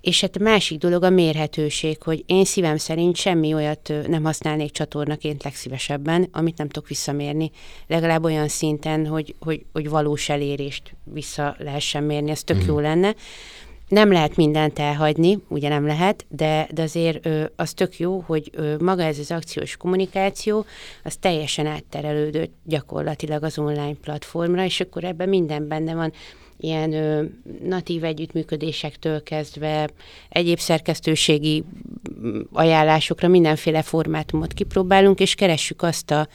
És 0.00 0.20
hát 0.20 0.36
a 0.36 0.42
másik 0.42 0.78
dolog 0.78 1.02
a 1.02 1.10
mérhetőség, 1.10 2.02
hogy 2.02 2.24
én 2.26 2.44
szívem 2.44 2.76
szerint 2.76 3.16
semmi 3.16 3.54
olyat 3.54 3.90
ö, 3.90 4.06
nem 4.08 4.24
használnék 4.24 4.70
csatornaként 4.70 5.44
legszívesebben, 5.44 6.28
amit 6.32 6.58
nem 6.58 6.68
tudok 6.68 6.88
visszamérni. 6.88 7.50
Legalább 7.86 8.24
olyan 8.24 8.48
szinten, 8.48 9.06
hogy, 9.06 9.34
hogy, 9.38 9.64
hogy 9.72 9.88
valós 9.88 10.28
elérést 10.28 10.94
vissza 11.26 11.56
lehessen 11.58 12.02
mérni, 12.02 12.30
ez 12.30 12.44
tök 12.44 12.56
hmm. 12.56 12.66
jó 12.66 12.78
lenne. 12.78 13.14
Nem 13.88 14.12
lehet 14.12 14.36
mindent 14.36 14.78
elhagyni, 14.78 15.38
ugye 15.48 15.68
nem 15.68 15.86
lehet, 15.86 16.26
de, 16.28 16.68
de 16.70 16.82
azért 16.82 17.26
ö, 17.26 17.44
az 17.56 17.72
tök 17.72 17.98
jó, 17.98 18.22
hogy 18.26 18.50
ö, 18.52 18.76
maga 18.78 19.02
ez 19.02 19.18
az 19.18 19.30
akciós 19.30 19.76
kommunikáció, 19.76 20.64
az 21.04 21.16
teljesen 21.16 21.66
átterelődött 21.66 22.52
gyakorlatilag 22.64 23.42
az 23.42 23.58
online 23.58 23.94
platformra, 24.02 24.64
és 24.64 24.80
akkor 24.80 25.04
ebben 25.04 25.28
minden 25.28 25.68
benne 25.68 25.94
van, 25.94 26.12
ilyen 26.58 26.92
ö, 26.92 27.24
natív 27.64 28.04
együttműködésektől 28.04 29.22
kezdve 29.22 29.88
egyéb 30.28 30.58
szerkesztőségi 30.58 31.64
mm, 32.20 32.40
ajánlásokra 32.52 33.28
mindenféle 33.28 33.82
formátumot 33.82 34.52
kipróbálunk, 34.52 35.20
és 35.20 35.34
keressük 35.34 35.82
azt 35.82 36.10
a 36.10 36.28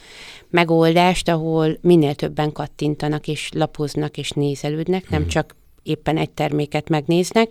megoldást, 0.50 1.28
ahol 1.28 1.78
minél 1.80 2.14
többen 2.14 2.52
kattintanak, 2.52 3.28
és 3.28 3.48
lapoznak, 3.54 4.16
és 4.16 4.30
nézelődnek, 4.30 5.10
nem 5.10 5.26
csak 5.26 5.56
éppen 5.82 6.16
egy 6.16 6.30
terméket 6.30 6.88
megnéznek. 6.88 7.48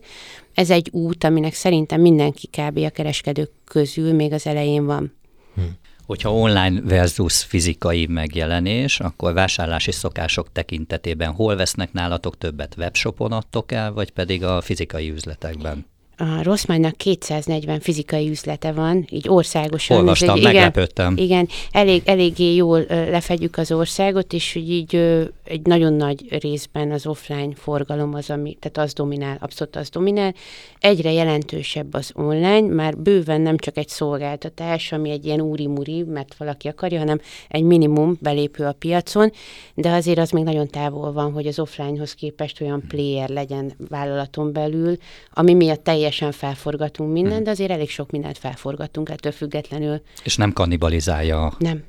Ez 0.53 0.69
egy 0.69 0.89
út, 0.91 1.23
aminek 1.23 1.53
szerintem 1.53 2.01
mindenki 2.01 2.47
kb. 2.47 2.77
a 2.77 2.89
kereskedők 2.89 3.51
közül 3.65 4.13
még 4.13 4.33
az 4.33 4.47
elején 4.47 4.85
van. 4.85 5.13
Hogyha 6.11 6.33
online 6.33 6.81
versus 6.83 7.43
fizikai 7.43 8.05
megjelenés, 8.05 8.99
akkor 8.99 9.33
vásárlási 9.33 9.91
szokások 9.91 10.51
tekintetében 10.51 11.31
hol 11.31 11.55
vesznek 11.55 11.93
nálatok 11.93 12.37
többet? 12.37 12.75
Webshopon 12.77 13.31
adtok 13.31 13.71
el, 13.71 13.93
vagy 13.93 14.11
pedig 14.11 14.43
a 14.43 14.61
fizikai 14.61 15.09
üzletekben? 15.11 15.85
A 16.17 16.43
Rosszmánynak 16.43 16.97
240 16.97 17.79
fizikai 17.79 18.29
üzlete 18.29 18.71
van, 18.71 19.07
így 19.09 19.29
országosan. 19.29 19.97
Olvastam, 19.97 20.29
egy- 20.29 20.37
igen, 20.37 20.53
meglepődtem. 20.53 21.17
Igen, 21.17 21.47
elég, 21.71 22.01
eléggé 22.05 22.55
jól 22.55 22.85
lefedjük 22.89 23.57
az 23.57 23.71
országot, 23.71 24.33
és 24.33 24.55
így 24.55 24.95
ö, 24.95 25.23
egy 25.51 25.65
nagyon 25.65 25.93
nagy 25.93 26.39
részben 26.39 26.91
az 26.91 27.05
offline 27.05 27.55
forgalom 27.55 28.13
az, 28.13 28.29
ami, 28.29 28.57
tehát 28.59 28.77
az 28.89 28.93
dominál, 28.93 29.37
abszolút 29.39 29.75
az 29.75 29.89
dominál. 29.89 30.33
Egyre 30.79 31.11
jelentősebb 31.11 31.93
az 31.93 32.11
online, 32.15 32.73
már 32.73 32.97
bőven 32.97 33.41
nem 33.41 33.57
csak 33.57 33.77
egy 33.77 33.87
szolgáltatás, 33.87 34.91
ami 34.91 35.09
egy 35.09 35.25
ilyen 35.25 35.41
úri-muri, 35.41 36.03
mert 36.03 36.35
valaki 36.37 36.67
akarja, 36.67 36.99
hanem 36.99 37.19
egy 37.49 37.63
minimum 37.63 38.17
belépő 38.21 38.65
a 38.65 38.71
piacon, 38.71 39.31
de 39.73 39.91
azért 39.91 40.19
az 40.19 40.29
még 40.29 40.43
nagyon 40.43 40.67
távol 40.67 41.11
van, 41.11 41.31
hogy 41.31 41.47
az 41.47 41.59
offlinehoz 41.59 42.13
képest 42.13 42.61
olyan 42.61 42.83
player 42.87 43.29
legyen 43.29 43.73
vállalaton 43.89 44.53
belül, 44.53 44.97
ami 45.33 45.53
miatt 45.53 45.83
teljesen 45.83 46.31
felforgatunk 46.31 47.11
mindent, 47.11 47.43
de 47.43 47.49
azért 47.49 47.71
elég 47.71 47.89
sok 47.89 48.11
mindent 48.11 48.37
felforgatunk 48.37 49.09
ettől 49.09 49.31
függetlenül. 49.31 50.01
És 50.23 50.35
nem 50.35 50.53
kannibalizálja 50.53 51.53
Nem. 51.59 51.83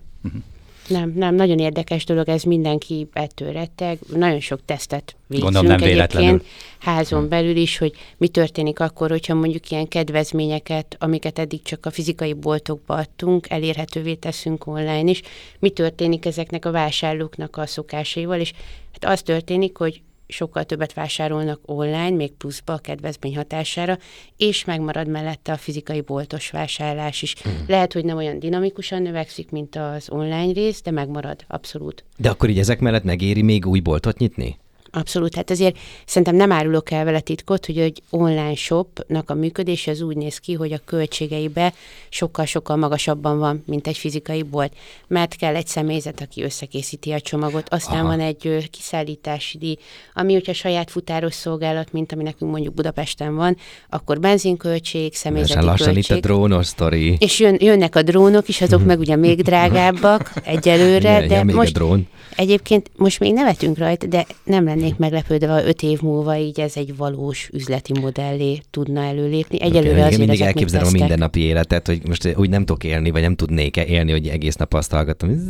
Nem, 0.93 1.13
nem, 1.15 1.35
nagyon 1.35 1.59
érdekes 1.59 2.05
dolog, 2.05 2.29
ez 2.29 2.43
mindenki 2.43 3.09
ettől 3.13 3.53
retteg. 3.53 3.99
Nagyon 4.15 4.41
sok 4.41 4.61
tesztet 4.65 5.17
végzünk 5.27 5.53
Gondolom 5.53 5.79
nem 5.79 5.89
véletlenül. 5.89 6.43
házon 6.79 7.29
belül 7.29 7.57
is, 7.57 7.79
hogy 7.79 7.93
mi 8.17 8.29
történik 8.29 8.81
akkor, 8.81 9.11
hogyha 9.11 9.35
mondjuk 9.35 9.71
ilyen 9.71 9.89
kedvezményeket, 9.89 10.97
amiket 10.99 11.39
eddig 11.39 11.63
csak 11.63 11.87
a 11.87 11.91
fizikai 11.91 12.33
boltokba 12.33 12.95
adtunk, 12.95 13.51
elérhetővé 13.51 14.15
teszünk 14.15 14.67
online 14.67 15.11
is. 15.11 15.23
Mi 15.59 15.71
történik 15.71 16.27
ezeknek 16.27 16.65
a 16.65 16.71
vásárlóknak 16.71 17.57
a 17.57 17.67
szokásaival, 17.67 18.41
és 18.41 18.53
hát 18.93 19.13
az 19.13 19.23
történik, 19.23 19.77
hogy 19.77 20.01
sokkal 20.27 20.65
többet 20.65 20.93
vásárolnak 20.93 21.61
online, 21.65 22.11
még 22.11 22.33
pluszba 22.33 22.73
a 22.73 22.79
kedvezmény 22.79 23.37
hatására, 23.37 23.99
és 24.37 24.65
megmarad 24.65 25.09
mellette 25.09 25.53
a 25.53 25.57
fizikai 25.57 26.01
boltos 26.01 26.51
vásárlás 26.51 27.23
is. 27.23 27.35
Hmm. 27.43 27.65
Lehet, 27.67 27.93
hogy 27.93 28.05
nem 28.05 28.17
olyan 28.17 28.39
dinamikusan 28.39 29.03
növekszik, 29.03 29.51
mint 29.51 29.77
az 29.77 30.11
online 30.11 30.53
rész, 30.53 30.83
de 30.83 30.91
megmarad 30.91 31.45
abszolút. 31.49 32.05
De 32.17 32.31
akkor 32.31 32.49
így 32.49 32.59
ezek 32.59 32.81
mellett 32.81 33.05
megéri 33.05 33.43
még 33.43 33.67
új 33.67 33.81
boltot 33.81 34.19
nyitni? 34.19 34.61
Abszolút, 34.95 35.35
hát 35.35 35.51
azért 35.51 35.79
szerintem 36.07 36.37
nem 36.37 36.53
árulok 36.53 36.91
el 36.91 37.05
vele 37.05 37.21
titkot, 37.21 37.67
hogy 37.67 37.79
egy 37.79 38.03
online 38.11 38.55
shopnak 38.55 39.31
a 39.31 39.35
működése 39.35 39.91
az 39.91 40.01
úgy 40.01 40.17
néz 40.17 40.39
ki, 40.39 40.53
hogy 40.53 40.73
a 40.73 40.81
költségeibe 40.85 41.73
sokkal-sokkal 42.09 42.77
magasabban 42.77 43.39
van, 43.39 43.63
mint 43.67 43.87
egy 43.87 43.97
fizikai 43.97 44.43
bolt, 44.43 44.73
mert 45.07 45.37
kell 45.37 45.55
egy 45.55 45.67
személyzet, 45.67 46.21
aki 46.21 46.43
összekészíti 46.43 47.13
a 47.13 47.21
csomagot, 47.21 47.69
aztán 47.69 47.99
Aha. 47.99 48.07
Van 48.07 48.21
egy 48.21 48.69
kiszállítási 48.71 49.59
díj, 49.59 49.77
ami 50.15 50.33
hogyha 50.33 50.53
saját 50.53 50.91
futáros 50.91 51.35
szolgálat, 51.35 51.93
mint 51.93 52.13
ami 52.13 52.23
nekünk 52.23 52.51
mondjuk 52.51 52.75
Budapesten 52.75 53.35
van, 53.35 53.57
akkor 53.89 54.21
benzinköltség, 54.21 55.03
Lassan 55.03 55.21
személyzeti 55.33 55.65
lassan 55.65 55.97
itt 55.97 56.05
a 56.05 56.07
költség. 56.07 56.23
drónos 56.23 56.67
sztori. 56.67 57.17
és 57.19 57.41
jön, 57.41 57.57
jönnek 57.61 57.97
a 57.97 58.03
drónok 58.03 58.49
is, 58.49 58.61
azok 58.61 58.85
meg 58.85 58.99
ugye 58.99 59.17
még 59.17 59.43
drágábbak 59.43 60.33
egyelőre, 60.45 61.17
Igen, 61.17 61.19
de 61.19 61.25
igen, 61.25 61.47
még 61.47 61.55
a 61.55 61.59
most 61.59 61.73
drón. 61.73 62.09
Egyébként 62.37 62.91
most 62.97 63.21
még 63.21 63.33
nevetünk 63.33 63.79
rajta, 63.79 64.07
de 64.07 64.27
nem 64.45 64.69
lennék 64.83 64.99
meglepődve, 64.99 65.53
ha 65.53 65.65
öt 65.65 65.83
év 65.83 66.01
múlva 66.01 66.37
így 66.37 66.61
ez 66.61 66.77
egy 66.77 66.97
valós 66.97 67.49
üzleti 67.53 67.93
modellé 68.01 68.61
tudna 68.71 69.03
előlépni. 69.03 69.61
Egyelőre 69.61 69.91
Igen, 69.91 70.07
azért 70.07 70.19
mindig 70.19 70.41
ezek 70.41 70.55
még 70.55 70.63
elképzelem 70.63 70.87
a 70.87 70.91
mindennapi 70.91 71.41
életet, 71.41 71.87
hogy 71.87 72.01
most 72.07 72.35
úgy 72.37 72.49
nem 72.49 72.65
tudok 72.65 72.85
élni, 72.85 73.11
vagy 73.11 73.23
nem 73.23 73.37
tudnék 73.37 73.77
élni, 73.77 74.11
hogy 74.13 74.29
egész 74.29 74.55
nap 74.55 74.75
azt 74.75 74.91
hallgatom. 74.91 75.31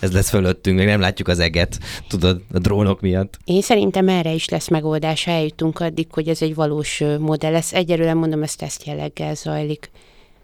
Ez 0.00 0.12
lesz 0.12 0.28
fölöttünk, 0.28 0.76
még 0.76 0.86
nem 0.86 1.00
látjuk 1.00 1.28
az 1.28 1.38
eget, 1.38 1.78
tudod, 2.08 2.42
a 2.52 2.58
drónok 2.58 3.00
miatt. 3.00 3.38
Én 3.44 3.60
szerintem 3.60 4.08
erre 4.08 4.32
is 4.32 4.48
lesz 4.48 4.68
megoldás, 4.68 5.24
ha 5.24 5.30
eljutunk 5.30 5.80
addig, 5.80 6.06
hogy 6.10 6.28
ez 6.28 6.42
egy 6.42 6.54
valós 6.54 7.02
modell 7.18 7.52
lesz. 7.52 7.72
Egyelőre 7.72 8.14
mondom, 8.14 8.42
ez 8.42 8.54
teszt 8.54 8.84
jelleggel 8.86 9.34
zajlik, 9.34 9.90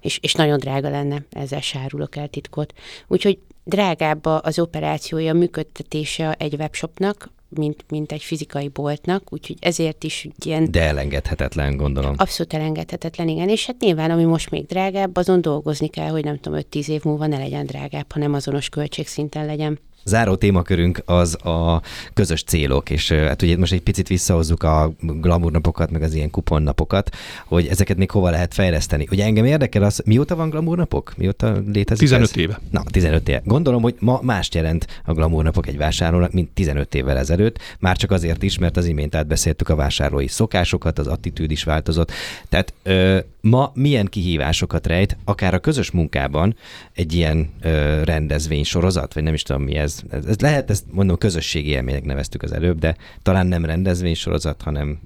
és, 0.00 0.18
és 0.22 0.34
nagyon 0.34 0.58
drága 0.58 0.90
lenne, 0.90 1.24
ezzel 1.30 1.60
sárulok 1.60 2.16
el 2.16 2.28
titkot. 2.28 2.72
Úgyhogy 3.08 3.38
drágább 3.64 4.24
az 4.24 4.58
operációja, 4.58 5.34
működtetése 5.34 6.32
egy 6.32 6.54
webshopnak, 6.54 7.30
mint, 7.48 7.84
mint 7.88 8.12
egy 8.12 8.22
fizikai 8.22 8.68
boltnak, 8.68 9.32
úgyhogy 9.32 9.56
ezért 9.60 10.04
is 10.04 10.28
ilyen 10.44 10.70
De 10.70 10.82
elengedhetetlen, 10.82 11.76
gondolom. 11.76 12.14
Abszolút 12.16 12.52
elengedhetetlen, 12.52 13.28
igen. 13.28 13.48
És 13.48 13.66
hát 13.66 13.80
nyilván, 13.80 14.10
ami 14.10 14.24
most 14.24 14.50
még 14.50 14.66
drágább, 14.66 15.16
azon 15.16 15.40
dolgozni 15.40 15.88
kell, 15.88 16.08
hogy 16.08 16.24
nem 16.24 16.38
tudom, 16.38 16.60
5-10 16.70 16.88
év 16.88 17.04
múlva 17.04 17.26
ne 17.26 17.38
legyen 17.38 17.66
drágább, 17.66 18.12
hanem 18.12 18.34
azonos 18.34 18.68
költségszinten 18.68 19.46
legyen. 19.46 19.78
Záró 20.04 20.34
témakörünk 20.34 21.02
az 21.04 21.44
a 21.44 21.82
közös 22.14 22.42
célok, 22.42 22.90
és 22.90 23.12
hát 23.12 23.42
ugye 23.42 23.56
most 23.56 23.72
egy 23.72 23.82
picit 23.82 24.08
visszahozzuk 24.08 24.62
a 24.62 24.92
glamour 25.00 25.52
napokat, 25.52 25.90
meg 25.90 26.02
az 26.02 26.14
ilyen 26.14 26.30
kuponnapokat, 26.30 27.16
hogy 27.46 27.66
ezeket 27.66 27.96
még 27.96 28.10
hova 28.10 28.30
lehet 28.30 28.54
fejleszteni. 28.54 29.06
Ugye 29.10 29.24
engem 29.24 29.44
érdekel 29.44 29.82
az, 29.82 30.02
mióta 30.04 30.36
van 30.36 30.50
glamour 30.50 30.76
napok? 30.76 31.12
Mióta 31.16 31.62
létezik 31.72 32.08
15 32.08 32.30
ez? 32.30 32.36
éve. 32.36 32.60
Na, 32.70 32.82
15 32.90 33.28
éve. 33.28 33.42
Gondolom, 33.44 33.82
hogy 33.82 33.94
ma 33.98 34.20
mást 34.22 34.54
jelent 34.54 34.86
a 35.04 35.12
glamour 35.12 35.44
napok 35.44 35.66
egy 35.66 35.76
vásárlónak, 35.76 36.32
mint 36.32 36.50
15 36.50 36.94
évvel 36.94 37.16
ezelőtt, 37.16 37.58
már 37.78 37.96
csak 37.96 38.10
azért 38.10 38.42
is, 38.42 38.58
mert 38.58 38.76
az 38.76 38.86
imént 38.86 39.14
átbeszéltük 39.14 39.68
a 39.68 39.74
vásárlói 39.74 40.28
szokásokat, 40.28 40.98
az 40.98 41.06
attitűd 41.06 41.50
is 41.50 41.64
változott. 41.64 42.12
Tehát 42.48 42.72
ö, 42.82 43.18
ma 43.44 43.72
milyen 43.74 44.06
kihívásokat 44.06 44.86
rejt, 44.86 45.16
akár 45.24 45.54
a 45.54 45.58
közös 45.58 45.90
munkában 45.90 46.56
egy 46.92 47.12
ilyen 47.12 47.50
ö, 47.60 48.04
rendezvény 48.04 48.64
sorozat, 48.64 49.14
vagy 49.14 49.22
nem 49.22 49.34
is 49.34 49.42
tudom 49.42 49.62
mi 49.62 49.74
ez. 49.74 50.02
ez. 50.10 50.24
Ez 50.24 50.40
lehet, 50.40 50.70
ezt 50.70 50.84
mondom, 50.90 51.18
közösségi 51.18 51.68
élménynek 51.68 52.04
neveztük 52.04 52.42
az 52.42 52.52
előbb, 52.52 52.78
de 52.78 52.96
talán 53.22 53.46
nem 53.46 53.64
rendezvény 53.64 54.14
sorozat, 54.14 54.62
hanem 54.62 54.98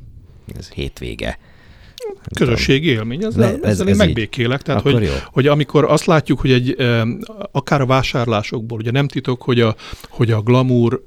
ez 0.59 0.71
hétvége. 0.71 1.39
Közösségi 2.35 2.89
élmény, 2.89 3.25
ezzel, 3.25 3.41
Le- 3.41 3.57
ez, 3.57 3.63
ez- 3.63 3.81
ez 3.81 3.87
én 3.87 3.97
megbékélek. 3.97 4.63
Tehát, 4.63 4.81
Akkor 4.81 4.93
hogy, 4.93 5.03
jó. 5.03 5.13
hogy 5.33 5.47
amikor 5.47 5.85
azt 5.85 6.05
látjuk, 6.05 6.41
hogy 6.41 6.53
egy 6.53 6.77
akár 7.53 7.81
a 7.81 7.87
vásárlásokból, 7.87 8.79
ugye 8.79 8.91
nem 8.91 9.09
titok, 9.09 9.43
hogy 9.43 9.61
a, 9.61 9.75
hogy 10.09 10.31
a 10.31 10.41
glamour 10.41 11.05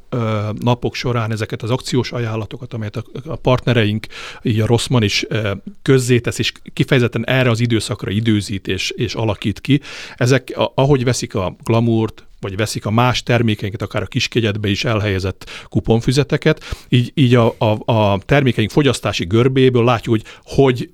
napok 0.59 0.95
során 0.95 1.31
ezeket 1.31 1.61
az 1.63 1.69
akciós 1.69 2.11
ajánlatokat, 2.11 2.73
amelyet 2.73 2.95
a, 2.95 3.03
a 3.25 3.35
partnereink, 3.35 4.05
így 4.41 4.59
a 4.59 4.65
Rosszman 4.65 5.03
is 5.03 5.25
közzétesz, 5.81 6.39
és 6.39 6.51
kifejezetten 6.73 7.25
erre 7.27 7.49
az 7.49 7.59
időszakra 7.59 8.11
időzít 8.11 8.67
és, 8.67 8.89
és 8.95 9.13
alakít 9.13 9.61
ki, 9.61 9.81
ezek, 10.15 10.53
ahogy 10.75 11.03
veszik 11.03 11.35
a 11.35 11.55
glamourt, 11.63 12.25
vagy 12.41 12.55
veszik 12.55 12.85
a 12.85 12.91
más 12.91 13.23
termékeinket, 13.23 13.81
akár 13.81 14.01
a 14.01 14.05
kiskegyedbe 14.05 14.69
is 14.69 14.85
elhelyezett 14.85 15.49
kuponfüzeteket, 15.69 16.85
így, 16.89 17.11
így 17.15 17.35
a, 17.35 17.55
a, 17.57 17.91
a 17.93 18.19
termékeink 18.25 18.71
fogyasztási 18.71 19.25
görbéből 19.25 19.83
látjuk, 19.83 20.15
hogy 20.15 20.25
hogy 20.43 20.89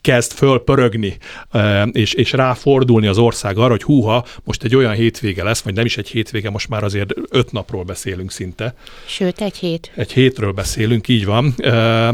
kezd 0.00 0.32
fölpörögni, 0.32 1.16
és, 1.92 2.12
és 2.12 2.32
ráfordulni 2.32 3.06
az 3.06 3.18
ország 3.18 3.58
arra, 3.58 3.70
hogy 3.70 3.82
húha, 3.82 4.24
most 4.44 4.64
egy 4.64 4.76
olyan 4.76 4.92
hétvége 4.92 5.44
lesz, 5.44 5.60
vagy 5.60 5.74
nem 5.74 5.84
is 5.84 5.96
egy 5.96 6.08
hétvége, 6.08 6.50
most 6.50 6.68
már 6.68 6.84
azért 6.84 7.12
öt 7.30 7.52
napról 7.52 7.82
beszélünk 7.82 8.30
szinte. 8.30 8.74
Sőt, 9.06 9.40
egy 9.40 9.56
hét. 9.56 9.90
Egy 9.94 10.12
hétről 10.12 10.52
beszélünk, 10.52 11.08
így 11.08 11.24
van, 11.24 11.54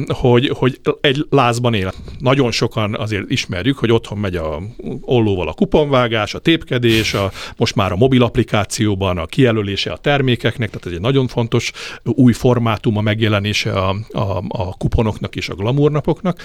hogy, 0.07 0.49
hogy 0.49 0.81
egy 1.01 1.27
lázban 1.31 1.75
él. 1.75 1.93
Nagyon 2.19 2.51
sokan 2.51 2.95
azért 2.95 3.31
ismerjük, 3.31 3.79
hogy 3.79 3.93
otthon 3.93 4.19
megy 4.19 4.37
a 4.37 4.63
ollóval 5.01 5.49
a 5.49 5.53
kuponvágás, 5.53 6.35
a 6.35 6.39
tépkedés, 6.39 7.15
a, 7.15 7.33
most 7.57 7.75
már 7.75 7.93
a 7.93 7.97
mobil 7.97 8.23
applikációban 8.23 9.19
a 9.19 9.27
kijelölése 9.27 9.93
a 9.93 9.97
termékeknek, 9.97 10.71
tehát 10.71 10.87
ez 10.87 10.93
egy 10.93 11.01
nagyon 11.01 11.27
fontos 11.27 11.73
új 12.03 12.33
formátum 12.33 12.97
a 12.97 13.01
megjelenése 13.01 13.73
a, 13.73 13.97
a, 14.13 14.43
a 14.49 14.77
kuponoknak 14.77 15.37
és 15.37 15.49
a 15.49 15.55
glamournapoknak. 15.55 16.43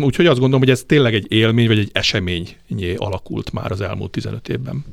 Úgyhogy 0.00 0.26
azt 0.26 0.38
gondolom, 0.38 0.57
hogy 0.58 0.70
ez 0.70 0.82
tényleg 0.86 1.14
egy 1.14 1.26
élmény, 1.28 1.66
vagy 1.66 1.78
egy 1.78 1.90
esemény 1.92 2.56
alakult 2.96 3.52
már 3.52 3.70
az 3.70 3.80
elmúlt 3.80 4.10
15 4.10 4.48
évben. 4.48 4.84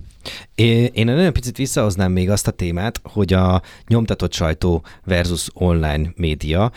Én, 0.55 1.05
nagyon 1.05 1.33
picit 1.33 1.57
visszahoznám 1.57 2.11
még 2.11 2.29
azt 2.29 2.47
a 2.47 2.51
témát, 2.51 2.99
hogy 3.03 3.33
a 3.33 3.61
nyomtatott 3.87 4.33
sajtó 4.33 4.83
versus 5.03 5.47
online 5.53 6.13
média. 6.15 6.71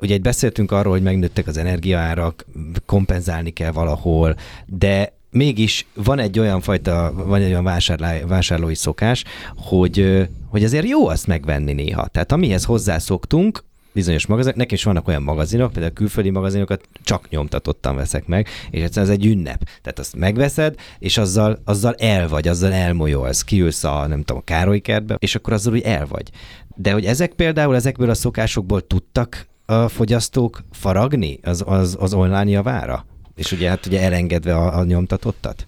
Ugye 0.00 0.14
egy 0.14 0.20
beszéltünk 0.20 0.72
arról, 0.72 0.92
hogy 0.92 1.02
megnőttek 1.02 1.46
az 1.46 1.56
energiaárak, 1.56 2.46
kompenzálni 2.86 3.50
kell 3.50 3.70
valahol, 3.70 4.36
de 4.66 5.16
mégis 5.30 5.86
van 5.94 6.18
egy 6.18 6.38
olyan 6.38 6.60
fajta, 6.60 7.12
van 7.26 7.40
egy 7.40 7.50
olyan 7.50 7.64
vásárlói, 7.64 8.20
vásárlói 8.26 8.74
szokás, 8.74 9.24
hogy, 9.56 10.28
hogy 10.48 10.64
azért 10.64 10.88
jó 10.88 11.08
azt 11.08 11.26
megvenni 11.26 11.72
néha. 11.72 12.06
Tehát 12.06 12.32
amihez 12.32 12.64
hozzászoktunk, 12.64 13.64
bizonyos 13.98 14.26
magazinok, 14.26 14.56
nekem 14.56 14.74
is 14.74 14.84
vannak 14.84 15.08
olyan 15.08 15.22
magazinok, 15.22 15.72
például 15.72 15.92
külföldi 15.92 16.30
magazinokat 16.30 16.88
csak 17.02 17.28
nyomtatottan 17.28 17.96
veszek 17.96 18.26
meg, 18.26 18.48
és 18.70 18.82
egyszerűen 18.82 19.12
ez 19.12 19.18
egy 19.18 19.26
ünnep. 19.26 19.64
Tehát 19.82 19.98
azt 19.98 20.16
megveszed, 20.16 20.74
és 20.98 21.18
azzal, 21.18 21.58
azzal 21.64 21.94
el 21.94 22.28
vagy, 22.28 22.48
azzal 22.48 22.72
elmolyolsz, 22.72 23.44
kiülsz 23.44 23.84
a, 23.84 24.06
nem 24.06 24.18
tudom, 24.18 24.36
a 24.36 24.44
Károly 24.44 24.78
kertbe, 24.78 25.16
és 25.18 25.34
akkor 25.34 25.52
azzal 25.52 25.72
úgy 25.72 25.82
el 25.82 26.06
vagy. 26.06 26.30
De 26.76 26.92
hogy 26.92 27.04
ezek 27.04 27.32
például, 27.32 27.74
ezekből 27.74 28.10
a 28.10 28.14
szokásokból 28.14 28.86
tudtak 28.86 29.46
a 29.66 29.88
fogyasztók 29.88 30.64
faragni 30.72 31.38
az, 31.42 31.62
az, 31.66 31.96
az 32.00 32.14
online 32.14 32.50
javára? 32.50 33.06
És 33.36 33.52
ugye 33.52 33.68
hát 33.68 33.86
ugye 33.86 34.00
elengedve 34.00 34.56
a, 34.56 34.78
a 34.78 34.84
nyomtatottat? 34.84 35.66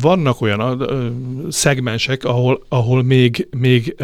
Vannak 0.00 0.40
olyan 0.40 0.86
szegmensek, 1.50 2.24
ahol, 2.24 2.62
ahol 2.68 3.02
még, 3.02 3.48
még, 3.56 3.96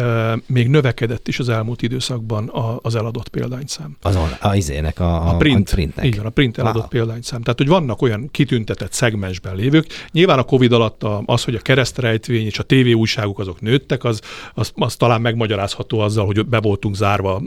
még 0.45 0.67
növekedett 0.67 1.27
is 1.27 1.39
az 1.39 1.49
elmúlt 1.49 1.81
időszakban 1.81 2.51
az 2.81 2.95
eladott 2.95 3.27
példányszám. 3.27 3.97
Az 4.01 4.17
a, 4.39 4.55
izének, 4.55 4.99
a, 4.99 5.29
a, 5.29 5.37
print, 5.37 5.69
a 5.69 5.73
printnek. 5.73 6.05
Igen, 6.05 6.25
a 6.25 6.29
print 6.29 6.57
eladott 6.57 6.81
wow. 6.81 6.89
példányszám. 6.89 7.41
Tehát, 7.41 7.57
hogy 7.57 7.67
vannak 7.67 8.01
olyan 8.01 8.29
kitüntetett 8.31 8.93
szegmensben 8.93 9.55
lévők. 9.55 9.87
Nyilván 10.11 10.39
a 10.39 10.43
Covid 10.43 10.71
alatt 10.71 11.03
az, 11.25 11.43
hogy 11.43 11.55
a 11.55 11.59
keresztrejtvény 11.59 12.45
és 12.45 12.59
a 12.59 12.63
TV 12.63 12.95
újságok 12.95 13.39
azok 13.39 13.61
nőttek, 13.61 14.03
az, 14.03 14.21
az, 14.53 14.71
az 14.75 14.95
talán 14.95 15.21
megmagyarázható 15.21 15.99
azzal, 15.99 16.25
hogy 16.25 16.45
be 16.45 16.59
voltunk 16.59 16.95
zárva 16.95 17.41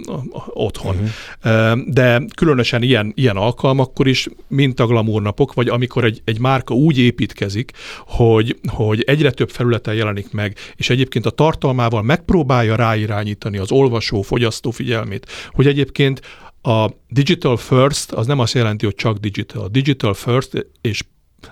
otthon. 0.46 0.96
Uh-huh. 0.96 1.78
De 1.86 2.22
különösen 2.36 2.82
ilyen, 2.82 3.12
ilyen 3.14 3.36
alkalmakkor 3.36 4.06
is, 4.06 4.28
mint 4.48 4.80
a 4.80 4.86
glamournapok, 4.86 5.54
vagy 5.54 5.68
amikor 5.68 6.04
egy, 6.04 6.22
egy 6.24 6.38
márka 6.38 6.74
úgy 6.74 6.98
építkezik, 6.98 7.72
hogy 8.06 8.37
hogy, 8.38 8.58
hogy 8.66 9.00
egyre 9.00 9.30
több 9.30 9.50
felületen 9.50 9.94
jelenik 9.94 10.32
meg, 10.32 10.56
és 10.76 10.90
egyébként 10.90 11.26
a 11.26 11.30
tartalmával 11.30 12.02
megpróbálja 12.02 12.74
ráirányítani 12.74 13.58
az 13.58 13.72
olvasó, 13.72 14.22
fogyasztó 14.22 14.70
figyelmét, 14.70 15.26
hogy 15.50 15.66
egyébként 15.66 16.20
a 16.62 16.90
digital 17.08 17.56
first 17.56 18.12
az 18.12 18.26
nem 18.26 18.38
azt 18.38 18.54
jelenti, 18.54 18.84
hogy 18.84 18.94
csak 18.94 19.16
digital. 19.16 19.68
Digital 19.68 20.14
first 20.14 20.66
és 20.80 21.02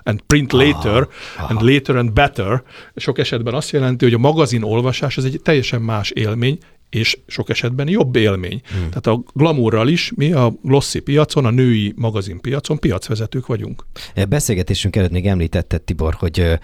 and 0.03 0.21
print 0.21 0.51
later, 0.51 1.07
aha, 1.37 1.47
and 1.47 1.61
later 1.61 1.95
and 1.95 2.11
better, 2.11 2.63
sok 2.95 3.17
esetben 3.17 3.53
azt 3.53 3.71
jelenti, 3.71 4.05
hogy 4.05 4.13
a 4.13 4.17
magazin 4.17 4.63
olvasás 4.63 5.17
az 5.17 5.25
egy 5.25 5.39
teljesen 5.43 5.81
más 5.81 6.09
élmény, 6.09 6.57
és 6.89 7.17
sok 7.27 7.49
esetben 7.49 7.89
jobb 7.89 8.15
élmény. 8.15 8.61
Hmm. 8.63 8.79
Tehát 8.79 9.07
a 9.07 9.23
glamourral 9.33 9.87
is 9.87 10.11
mi 10.15 10.31
a 10.31 10.53
glossy 10.61 10.99
piacon, 10.99 11.45
a 11.45 11.49
női 11.49 11.93
magazin 11.95 12.41
piacon 12.41 12.79
piacvezetők 12.79 13.45
vagyunk. 13.45 13.85
Beszélgetésünk 14.29 14.95
előtt 14.95 15.11
még 15.11 15.27
említetted, 15.27 15.81
Tibor, 15.81 16.13
hogy 16.13 16.59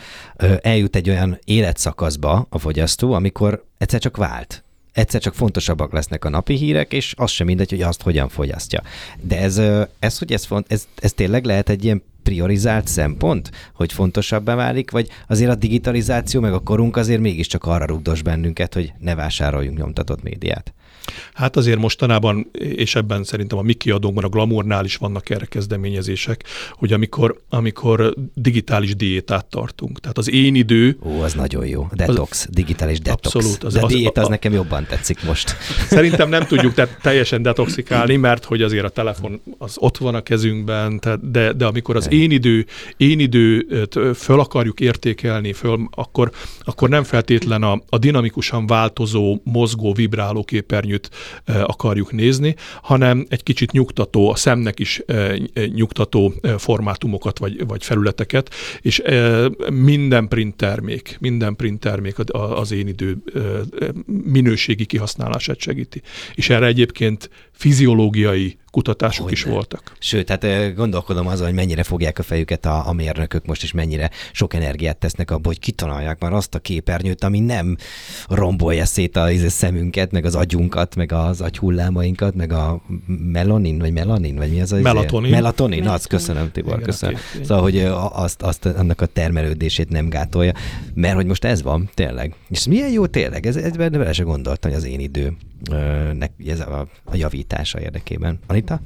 eljut 0.62 0.96
egy 0.96 1.10
olyan 1.10 1.40
életszakaszba 1.44 2.48
a 2.50 2.60
fogyasztó, 2.60 3.14
amikor 3.14 3.66
egyszer 3.78 4.00
csak 4.00 4.18
vált 4.18 4.64
egyszer 4.94 5.22
csak 5.22 5.34
fontosabbak 5.34 5.94
lesznek 5.94 6.26
a 6.26 6.30
napi 6.30 6.56
hírek, 6.56 6.94
és 6.94 7.14
az 7.18 7.32
sem 7.32 7.48
mindegy, 7.48 7.70
hogy 7.70 7.82
azt 7.82 8.02
hogyan 8.02 8.30
fogyasztja. 8.30 8.82
De 9.22 9.40
ez, 9.40 9.62
ez 10.00 10.18
hogy 10.18 10.34
ez, 10.34 10.46
font, 10.46 10.72
ez, 10.72 10.88
ez 10.96 11.14
tényleg 11.14 11.46
lehet 11.46 11.70
egy 11.70 11.84
ilyen 11.84 12.04
priorizált 12.24 12.88
szempont, 12.88 13.52
hogy 13.74 13.94
fontosabbá 13.94 14.56
válik, 14.56 14.92
vagy 14.92 15.08
azért 15.28 15.52
a 15.52 15.56
digitalizáció 15.56 16.42
meg 16.42 16.54
a 16.54 16.60
korunk 16.60 16.96
azért 16.96 17.22
mégiscsak 17.22 17.66
arra 17.66 17.86
rugdos 17.86 18.22
bennünket, 18.22 18.74
hogy 18.74 18.94
ne 19.00 19.16
vásároljunk 19.16 19.78
nyomtatott 19.78 20.24
médiát? 20.24 20.74
Hát 21.34 21.56
azért 21.56 21.80
mostanában, 21.80 22.50
és 22.60 22.96
ebben 22.96 23.24
szerintem 23.24 23.58
a 23.58 23.62
mi 23.62 23.74
kiadónkban, 23.74 24.24
a 24.24 24.28
Glamournál 24.28 24.86
is 24.86 24.96
vannak 24.96 25.30
erre 25.30 25.46
kezdeményezések, 25.46 26.44
hogy 26.72 26.94
amikor, 26.94 27.42
amikor 27.50 28.14
digitális 28.34 28.96
diétát 28.96 29.46
tartunk. 29.46 30.00
Tehát 30.00 30.18
az 30.18 30.30
én 30.30 30.56
idő... 30.56 30.98
Ó, 31.06 31.22
az 31.22 31.34
nagyon 31.34 31.66
jó. 31.66 31.88
Detox, 31.94 32.42
az, 32.42 32.48
digitális 32.52 33.00
detox. 33.00 33.36
Abszolút. 33.36 33.64
Az, 33.64 33.74
De 33.74 33.82
a 33.82 33.88
diét 33.88 34.18
az, 34.18 34.24
az 34.24 34.30
nekem 34.30 34.54
jobban 34.54 34.86
tetszik 34.86 35.24
most. 35.24 35.56
Szerintem 35.88 36.30
nem 36.30 36.46
tudjuk 36.46 36.74
te, 36.74 36.88
teljesen 37.02 37.42
detoxikálni, 37.42 38.16
mert 38.16 38.46
hogy 38.46 38.62
azért 38.62 38.86
a 38.86 38.90
telefon 38.90 39.42
az 39.58 39.76
ott 39.80 39.98
van 39.98 40.16
a 40.16 40.22
kezünkben, 40.22 41.00
tehát, 41.00 41.32
de, 41.32 41.54
de 41.54 41.66
amikor 41.66 41.96
az 41.96 42.12
én 42.12 42.32
idő, 42.32 42.66
én 42.98 43.20
időt 43.20 44.00
föl 44.16 44.40
akarjuk 44.40 44.80
értékelni, 44.80 45.54
föl, 45.54 45.88
akkor, 45.92 46.32
akkor 46.60 46.90
nem 46.90 47.04
feltétlen 47.04 47.64
a, 47.64 47.82
a 47.90 47.98
dinamikusan 47.98 48.68
változó, 48.68 49.40
mozgó, 49.44 49.94
vibráló 49.94 50.44
képernyő 50.44 50.93
képernyőt 50.94 51.10
akarjuk 51.46 52.12
nézni, 52.12 52.56
hanem 52.82 53.26
egy 53.30 53.44
kicsit 53.44 53.72
nyugtató, 53.72 54.30
a 54.30 54.36
szemnek 54.36 54.80
is 54.80 55.02
nyugtató 55.74 56.34
formátumokat 56.58 57.40
vagy, 57.40 57.68
vagy 57.68 57.84
felületeket, 57.84 58.50
és 58.82 59.02
minden 59.72 60.28
print 60.28 60.56
termék, 60.56 61.18
minden 61.20 61.56
print 61.56 61.80
termék 61.80 62.16
az 62.32 62.72
én 62.72 62.88
idő 62.88 63.18
minőségi 64.06 64.86
kihasználását 64.86 65.60
segíti. 65.60 66.02
És 66.36 66.50
erre 66.50 66.66
egyébként 66.66 67.30
fiziológiai 67.52 68.58
kutatások 68.74 69.24
Hogy 69.24 69.34
is 69.34 69.44
voltak. 69.44 69.96
Sőt, 70.00 70.30
hát 70.30 70.74
gondolkodom 70.76 71.28
azon, 71.28 71.46
hogy 71.46 71.56
mennyire 71.56 71.84
fogják 71.84 72.20
a 72.20 72.24
fejüket 72.24 72.66
a, 72.66 72.88
a 72.88 72.94
mérnökök 72.94 73.46
most, 73.46 73.64
is 73.64 73.72
mennyire 73.72 74.10
sok 74.32 74.54
energiát 74.54 74.98
tesznek 74.98 75.32
abba, 75.32 75.48
hogy 75.48 75.60
kitalálják 75.60 76.20
már 76.20 76.34
azt 76.34 76.56
a 76.56 76.60
képernyőt, 76.60 77.24
ami 77.24 77.40
nem 77.40 77.78
rombolja 78.28 78.86
szét 78.86 79.16
a, 79.16 79.24
a 79.24 79.50
szemünket, 79.50 80.12
meg 80.12 80.26
az 80.26 80.36
agyunkat, 80.36 80.96
meg 80.96 81.12
az 81.12 81.42
agyhullámainkat, 81.42 82.36
meg 82.36 82.52
a 82.52 82.82
melanin, 83.32 83.80
vagy 83.80 83.94
melanin, 83.94 84.36
vagy 84.36 84.52
mi 84.52 84.62
az 84.62 84.72
az? 84.72 84.82
Melatonin. 84.82 85.30
Melatonin, 85.30 85.32
Melatonin. 85.32 85.88
azt 85.88 86.08
köszönöm, 86.08 86.52
Tibor, 86.52 86.74
Igen, 86.74 86.86
köszönöm. 86.86 87.16
Két, 87.34 87.46
szóval, 87.46 87.64
hogy 87.64 87.80
azt, 88.12 88.42
azt, 88.42 88.66
annak 88.66 89.02
a 89.02 89.06
termelődését 89.06 89.90
nem 89.90 90.10
gátolja, 90.10 90.52
mert 90.94 91.16
hogy 91.16 91.26
most 91.26 91.46
ez 91.46 91.62
van, 91.62 91.90
tényleg. 91.94 92.36
És 92.50 92.68
milyen 92.68 92.90
jó 92.90 93.06
tényleg, 93.06 93.46
ez, 93.46 93.56
ez 93.56 93.76
bele 93.76 94.14
se 94.14 94.24
gondoltam, 94.24 94.72
hogy 94.72 94.80
az 94.80 94.86
én 94.86 95.00
idő 95.00 95.38
ez 96.48 96.60
a, 96.60 96.88
a 97.04 97.16
javítása 97.16 97.82
érdekében. 97.82 98.40
Anita? 98.48 98.80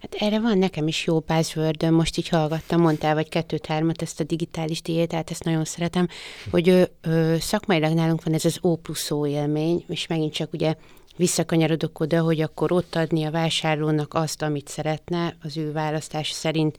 Hát 0.00 0.14
erre 0.18 0.40
van 0.40 0.58
nekem 0.58 0.88
is 0.88 1.06
jó 1.06 1.18
buzzword 1.18 1.90
most 1.90 2.18
így 2.18 2.28
hallgattam, 2.28 2.80
mondtál 2.80 3.14
vagy 3.14 3.28
kettőt-hármat, 3.28 4.02
ezt 4.02 4.20
a 4.20 4.24
digitális 4.24 4.82
diétát, 4.82 5.30
ezt 5.30 5.44
nagyon 5.44 5.64
szeretem, 5.64 6.08
hogy 6.50 6.68
ö, 6.68 6.82
ö, 7.00 7.36
szakmailag 7.40 7.92
nálunk 7.94 8.24
van 8.24 8.34
ez 8.34 8.44
az 8.44 8.58
O 8.60 8.76
plusz 8.76 9.10
O 9.10 9.26
élmény, 9.26 9.84
és 9.88 10.06
megint 10.06 10.32
csak 10.32 10.52
ugye 10.52 10.74
visszakanyarodok 11.16 12.00
oda, 12.00 12.20
hogy 12.20 12.40
akkor 12.40 12.72
ott 12.72 12.96
adni 12.96 13.24
a 13.24 13.30
vásárlónak 13.30 14.14
azt, 14.14 14.42
amit 14.42 14.68
szeretne, 14.68 15.36
az 15.42 15.56
ő 15.56 15.72
választás 15.72 16.30
szerint 16.30 16.76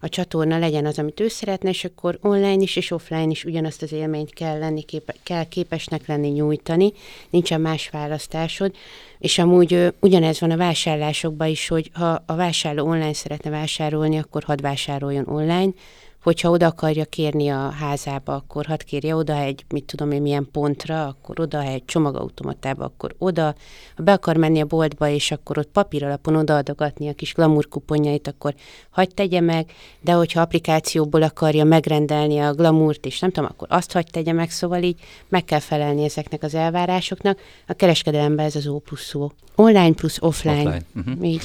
a 0.00 0.08
csatorna 0.08 0.58
legyen 0.58 0.86
az, 0.86 0.98
amit 0.98 1.20
ő 1.20 1.28
szeretne, 1.28 1.68
és 1.68 1.84
akkor 1.84 2.18
online 2.22 2.62
is 2.62 2.76
és 2.76 2.90
offline 2.90 3.30
is 3.30 3.44
ugyanazt 3.44 3.82
az 3.82 3.92
élményt 3.92 4.34
kell, 4.34 4.58
lenni, 4.58 4.82
képe, 4.82 5.14
kell 5.22 5.44
képesnek 5.44 6.06
lenni 6.06 6.28
nyújtani, 6.28 6.92
nincsen 7.30 7.60
más 7.60 7.88
választásod, 7.88 8.74
és 9.18 9.38
amúgy 9.38 9.74
ö, 9.74 9.88
ugyanez 10.00 10.40
van 10.40 10.50
a 10.50 10.56
vásárlásokban 10.56 11.48
is, 11.48 11.68
hogy 11.68 11.90
ha 11.94 12.22
a 12.26 12.34
vásárló 12.34 12.86
online 12.86 13.12
szeretne 13.12 13.50
vásárolni, 13.50 14.18
akkor 14.18 14.42
hadd 14.42 14.62
vásároljon 14.62 15.28
online, 15.28 15.72
hogyha 16.22 16.50
oda 16.50 16.66
akarja 16.66 17.04
kérni 17.04 17.48
a 17.48 17.70
házába, 17.70 18.34
akkor 18.34 18.66
hadd 18.66 18.84
kérje 18.86 19.16
oda 19.16 19.36
egy, 19.36 19.64
mit 19.68 19.84
tudom 19.84 20.10
én, 20.10 20.22
milyen 20.22 20.48
pontra, 20.52 21.06
akkor 21.06 21.40
oda, 21.40 21.62
egy 21.62 21.84
csomagautomatába, 21.84 22.84
akkor 22.84 23.14
oda. 23.18 23.54
Ha 23.96 24.02
be 24.02 24.12
akar 24.12 24.36
menni 24.36 24.60
a 24.60 24.64
boltba, 24.64 25.08
és 25.08 25.30
akkor 25.30 25.58
ott 25.58 25.68
papír 25.72 26.04
alapon 26.04 26.36
odaadogatni 26.36 27.08
a 27.08 27.12
kis 27.12 27.34
glamour 27.34 27.68
kuponjait, 27.68 28.28
akkor 28.28 28.54
hagyd 28.90 29.14
tegye 29.14 29.40
meg, 29.40 29.72
de 30.00 30.12
hogyha 30.12 30.40
applikációból 30.40 31.22
akarja 31.22 31.64
megrendelni 31.64 32.38
a 32.38 32.52
glamourt, 32.52 33.06
és 33.06 33.18
nem 33.18 33.30
tudom, 33.30 33.50
akkor 33.52 33.68
azt 33.70 33.92
hagyd 33.92 34.10
tegye 34.10 34.32
meg, 34.32 34.50
szóval 34.50 34.82
így 34.82 35.00
meg 35.28 35.44
kell 35.44 35.60
felelni 35.60 36.04
ezeknek 36.04 36.42
az 36.42 36.54
elvárásoknak. 36.54 37.38
A 37.66 37.72
kereskedelemben 37.72 38.46
ez 38.46 38.56
az 38.56 38.66
O 38.66 38.78
plusz 38.78 39.04
szó. 39.04 39.30
Online 39.54 39.92
plusz 39.92 40.18
offline. 40.20 40.56
offline. 40.56 40.82
Uh-huh. 40.94 41.28
Így. 41.28 41.42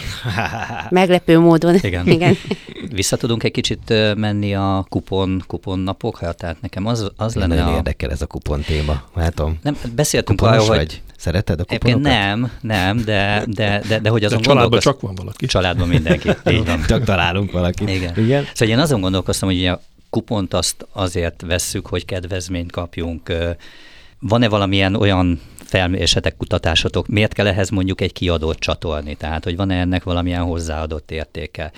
Meglepő 0.89 1.39
módon. 1.39 1.75
Igen. 1.81 2.07
Igen. 2.07 2.35
Vissza 2.91 3.17
tudunk 3.17 3.43
egy 3.43 3.51
kicsit 3.51 3.93
menni 4.15 4.55
a 4.55 4.66
kupon, 4.89 5.43
kupon 5.47 5.79
napokra? 5.79 6.33
Tehát 6.33 6.61
nekem 6.61 6.85
az, 6.85 7.11
az 7.15 7.35
lenne 7.35 7.55
Nagyon 7.55 7.73
a... 7.73 7.75
érdekel 7.75 8.11
ez 8.11 8.21
a 8.21 8.25
kupon 8.25 8.61
téma. 8.61 9.03
Látom. 9.13 9.59
Nem, 9.63 9.77
beszéltünk 9.95 10.41
arról, 10.41 10.65
hogy... 10.65 10.77
Vagy? 10.77 11.01
Szereted 11.17 11.59
a 11.59 11.63
kuponokat? 11.63 12.03
Nem, 12.03 12.51
nem, 12.61 12.97
de, 12.97 13.43
de, 13.47 13.81
de, 13.87 13.99
de 13.99 14.09
hogy 14.09 14.23
azon 14.23 14.41
de 14.41 14.43
családban 14.43 14.79
csak 14.79 15.01
van 15.01 15.15
valaki. 15.15 15.45
Családban 15.45 15.87
mindenki. 15.87 16.29
Így 16.51 16.65
van. 16.65 16.83
csak 16.87 17.03
találunk 17.03 17.51
valakit. 17.51 17.89
Igen. 17.89 18.17
Igen. 18.17 18.45
Szóval 18.53 18.75
én 18.75 18.81
azon 18.81 19.01
gondolkoztam, 19.01 19.49
hogy 19.49 19.65
a 19.65 19.81
kupont 20.09 20.53
azt 20.53 20.87
azért 20.91 21.41
vesszük, 21.41 21.87
hogy 21.87 22.05
kedvezményt 22.05 22.71
kapjunk. 22.71 23.33
Van-e 24.19 24.49
valamilyen 24.49 24.95
olyan 24.95 25.41
felmérésetek, 25.63 26.37
kutatásotok, 26.37 27.07
miért 27.07 27.33
kell 27.33 27.47
ehhez 27.47 27.69
mondjuk 27.69 28.01
egy 28.01 28.13
kiadót 28.13 28.59
csatolni? 28.59 29.15
Tehát, 29.15 29.43
hogy 29.43 29.55
van-e 29.55 29.79
ennek 29.79 30.03
valamilyen 30.03 30.43
hozzáadott 30.43 31.11
értéke? 31.11 31.71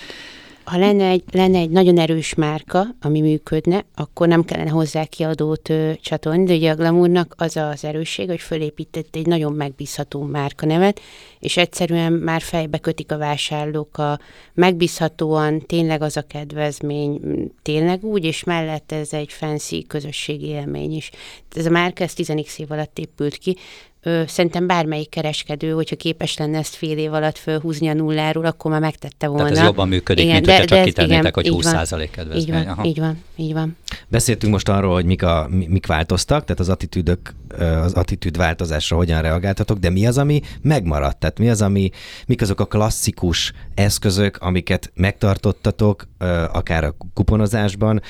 Ha 0.69 0.77
lenne 0.77 1.08
egy, 1.08 1.23
lenne 1.32 1.58
egy 1.58 1.69
nagyon 1.69 1.97
erős 1.97 2.34
márka, 2.34 2.86
ami 3.01 3.21
működne, 3.21 3.86
akkor 3.95 4.27
nem 4.27 4.43
kellene 4.43 4.69
hozzá 4.69 5.05
kiadót 5.05 5.69
ö, 5.69 5.91
csatolni, 6.01 6.43
de 6.43 6.53
ugye 6.53 6.71
a 6.71 6.75
Glamournak 6.75 7.34
az 7.38 7.58
az 7.58 7.84
erősség, 7.84 8.27
hogy 8.29 8.39
fölépített 8.39 9.15
egy 9.15 9.25
nagyon 9.25 9.53
megbízható 9.53 10.21
márkanevet, 10.21 11.01
és 11.39 11.58
egyszerűen 11.58 12.13
már 12.13 12.41
fejbe 12.41 12.77
kötik 12.77 13.12
a 13.12 13.17
vásárlók 13.17 13.97
a 13.97 14.19
megbízhatóan, 14.53 15.65
tényleg 15.65 16.01
az 16.01 16.17
a 16.17 16.21
kedvezmény, 16.21 17.19
tényleg 17.62 18.03
úgy, 18.03 18.25
és 18.25 18.43
mellett 18.43 18.91
ez 18.91 19.13
egy 19.13 19.32
fancy 19.32 19.86
közösségi 19.88 20.47
élmény 20.47 20.95
is. 20.95 21.12
Ez 21.55 21.65
a 21.65 21.69
márka, 21.69 22.03
ez 22.03 22.13
10 22.13 22.29
év 22.58 22.71
alatt 22.71 22.99
épült 22.99 23.38
ki, 23.38 23.58
ö, 24.01 24.21
szerintem 24.27 24.67
bármelyik 24.67 25.09
kereskedő, 25.09 25.71
hogyha 25.71 25.95
képes 25.95 26.38
lenne 26.38 26.57
ezt 26.57 26.75
fél 26.75 26.97
év 26.97 27.13
alatt 27.13 27.38
fölhúzni 27.38 27.88
a 27.88 27.93
nulláról, 27.93 28.45
akkor 28.45 28.71
már 28.71 28.79
megtette 28.79 29.27
volna. 29.27 29.43
Tehát 29.43 29.57
ez 29.57 29.65
jobban 29.65 29.88
működik, 29.88 30.23
igen, 30.23 30.35
mint 30.35 30.45
de, 30.45 30.57
hogyha 30.57 30.75
csak 30.75 30.85
kitennétek, 30.85 31.35
hogy 31.35 31.49
20% 31.51 32.07
kedvezmény. 32.12 32.41
Így 32.41 32.51
van, 32.51 32.67
Aha. 32.67 32.83
így 32.85 32.99
van, 32.99 33.23
így 33.35 33.53
van. 33.53 33.77
Beszéltünk 34.07 34.53
most 34.53 34.69
arról, 34.69 34.93
hogy 34.93 35.05
mik, 35.05 35.23
a, 35.23 35.47
mik 35.49 35.85
változtak, 35.85 36.43
tehát 36.43 36.59
az 36.59 36.69
attitűdök, 36.69 37.35
az 37.83 37.93
attitűd 37.93 38.38
változásra 38.38 38.95
hogyan 38.95 39.21
reagáltatok, 39.21 39.77
de 39.77 39.89
mi 39.89 40.07
az, 40.07 40.17
ami 40.17 40.41
megmaradt? 40.62 41.19
Tehát 41.19 41.39
mi 41.39 41.49
az, 41.49 41.62
ami, 41.62 41.89
mik 42.25 42.41
azok 42.41 42.59
a 42.59 42.65
klasszikus 42.65 43.53
eszközök, 43.75 44.38
amiket 44.38 44.91
megtartottatok, 44.95 46.07
akár 46.51 46.84
a 46.84 46.95
kuponozásban, 47.13 48.01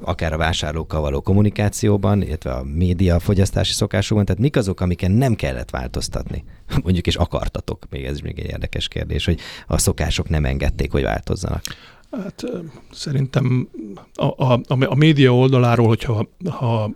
akár 0.00 0.32
a 0.32 0.36
vásárlókkal 0.36 1.00
való 1.00 1.20
kommunikációban, 1.20 2.22
illetve 2.22 2.50
a 2.50 2.64
média 2.64 3.18
fogyasztási 3.18 3.72
szokásokban, 3.72 4.24
tehát 4.24 4.40
mik 4.40 4.56
azok, 4.56 4.80
amiket 4.80 5.10
nem 5.10 5.34
kellett 5.34 5.70
változtatni? 5.70 6.44
Mondjuk, 6.84 7.06
és 7.06 7.16
akartatok, 7.16 7.86
még 7.90 8.04
ez 8.04 8.14
is 8.14 8.22
még 8.22 8.38
egy 8.38 8.50
érdekes 8.50 8.88
kérdés, 8.88 9.24
hogy 9.24 9.40
a 9.66 9.78
szokások 9.78 10.28
nem 10.28 10.44
engedték, 10.44 10.92
hogy 10.92 11.02
változzanak. 11.02 11.62
Hát 12.10 12.44
szerintem 12.92 13.68
a, 14.14 14.52
a, 14.52 14.60
a 14.66 14.94
média 14.94 15.34
oldaláról, 15.34 15.86
hogyha 15.86 16.28
ha 16.50 16.90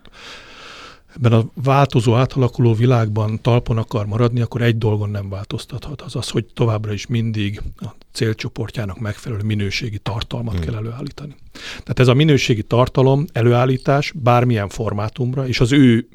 ebben 1.17 1.33
a 1.33 1.45
változó, 1.55 2.15
átalakuló 2.15 2.75
világban 2.75 3.41
talpon 3.43 3.79
akar 3.79 4.07
maradni, 4.07 4.41
akkor 4.41 4.63
egy 4.63 4.79
dolgon 4.79 5.11
nem 5.11 5.29
változtathat. 5.29 6.03
Az 6.03 6.17
az, 6.17 6.29
hogy 6.29 6.45
továbbra 6.45 6.93
is 6.93 7.07
mindig 7.07 7.63
a 7.77 7.89
célcsoportjának 8.13 8.99
megfelelő 8.99 9.43
minőségi 9.43 9.99
tartalmat 9.99 10.55
hmm. 10.55 10.65
kell 10.65 10.75
előállítani. 10.75 11.37
Tehát 11.53 11.99
ez 12.01 12.09
a 12.09 12.15
minőségi 12.15 12.63
tartalom, 12.63 13.25
előállítás 13.33 14.13
bármilyen 14.17 14.69
formátumra, 14.69 15.49
és 15.49 15.61
az 15.61 15.73
ő 15.73 16.09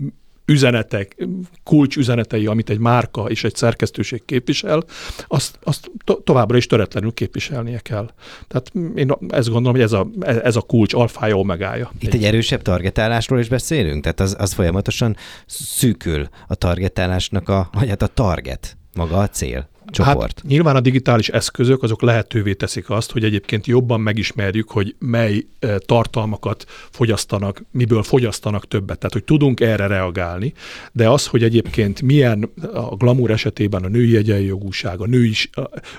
üzenetek, 0.46 1.28
kulcsüzenetei, 1.64 2.46
amit 2.46 2.70
egy 2.70 2.80
márka 2.80 3.26
és 3.30 3.44
egy 3.44 3.56
szerkesztőség 3.56 4.26
képvisel, 4.26 4.84
azt, 5.28 5.60
azt 5.64 5.92
to- 6.04 6.24
továbbra 6.24 6.58
is 6.58 6.68
töretlenül 6.68 7.14
képviselnie 7.14 7.80
kell. 7.80 8.12
Tehát 8.48 8.72
én 8.96 9.12
ezt 9.30 9.50
gondolom, 9.50 9.74
hogy 9.74 9.82
ez 9.82 9.92
a, 9.92 10.08
ez 10.22 10.56
a 10.56 10.62
kulcs 10.62 10.94
alfája, 10.94 11.36
omegája. 11.36 11.92
Itt 12.00 12.14
egy, 12.14 12.16
egy 12.16 12.24
erősebb 12.24 12.62
targetálásról 12.62 13.40
is 13.40 13.50
beszélünk? 13.50 14.02
Tehát 14.02 14.20
az, 14.20 14.36
az 14.40 14.54
folyamatosan 14.54 15.16
szűkül 15.46 16.28
a 16.48 16.56
targetálásnak 16.56 17.50
a, 17.50 17.70
vagy 17.74 17.90
hát 17.90 18.02
a 18.02 18.08
target, 18.08 18.78
maga 18.94 19.18
a 19.18 19.28
cél 19.28 19.70
csoport. 19.90 20.40
Hát 20.40 20.44
nyilván 20.48 20.76
a 20.76 20.80
digitális 20.80 21.30
eszközök 21.30 21.84
azok 21.84 22.02
lehetővé 22.02 22.54
teszik 22.54 22.90
azt, 22.90 23.12
hogy 23.12 23.24
egyébként 23.24 23.66
jobban 23.66 24.02
megismerjük, 24.02 24.72
hogy 24.72 24.96
mely 25.00 25.46
eh, 25.60 25.76
tartalmakat 25.86 26.66
fogyasztanak, 26.90 27.64
miből 27.72 28.04
fogyasztanak 28.04 28.68
többet. 28.68 28.98
Tehát, 28.98 29.14
hogy 29.14 29.24
tudunk 29.24 29.60
erre 29.60 29.88
reagálni, 29.88 30.54
de 30.92 31.10
az, 31.10 31.28
hogy 31.28 31.44
egyébként 31.44 32.02
milyen 32.02 32.52
a 32.74 32.96
glamour 32.96 33.32
esetében 33.32 33.84
a 33.84 33.88
női 33.88 34.16
egyenjogúság, 34.16 35.02
a 35.02 35.06
női, 35.06 35.34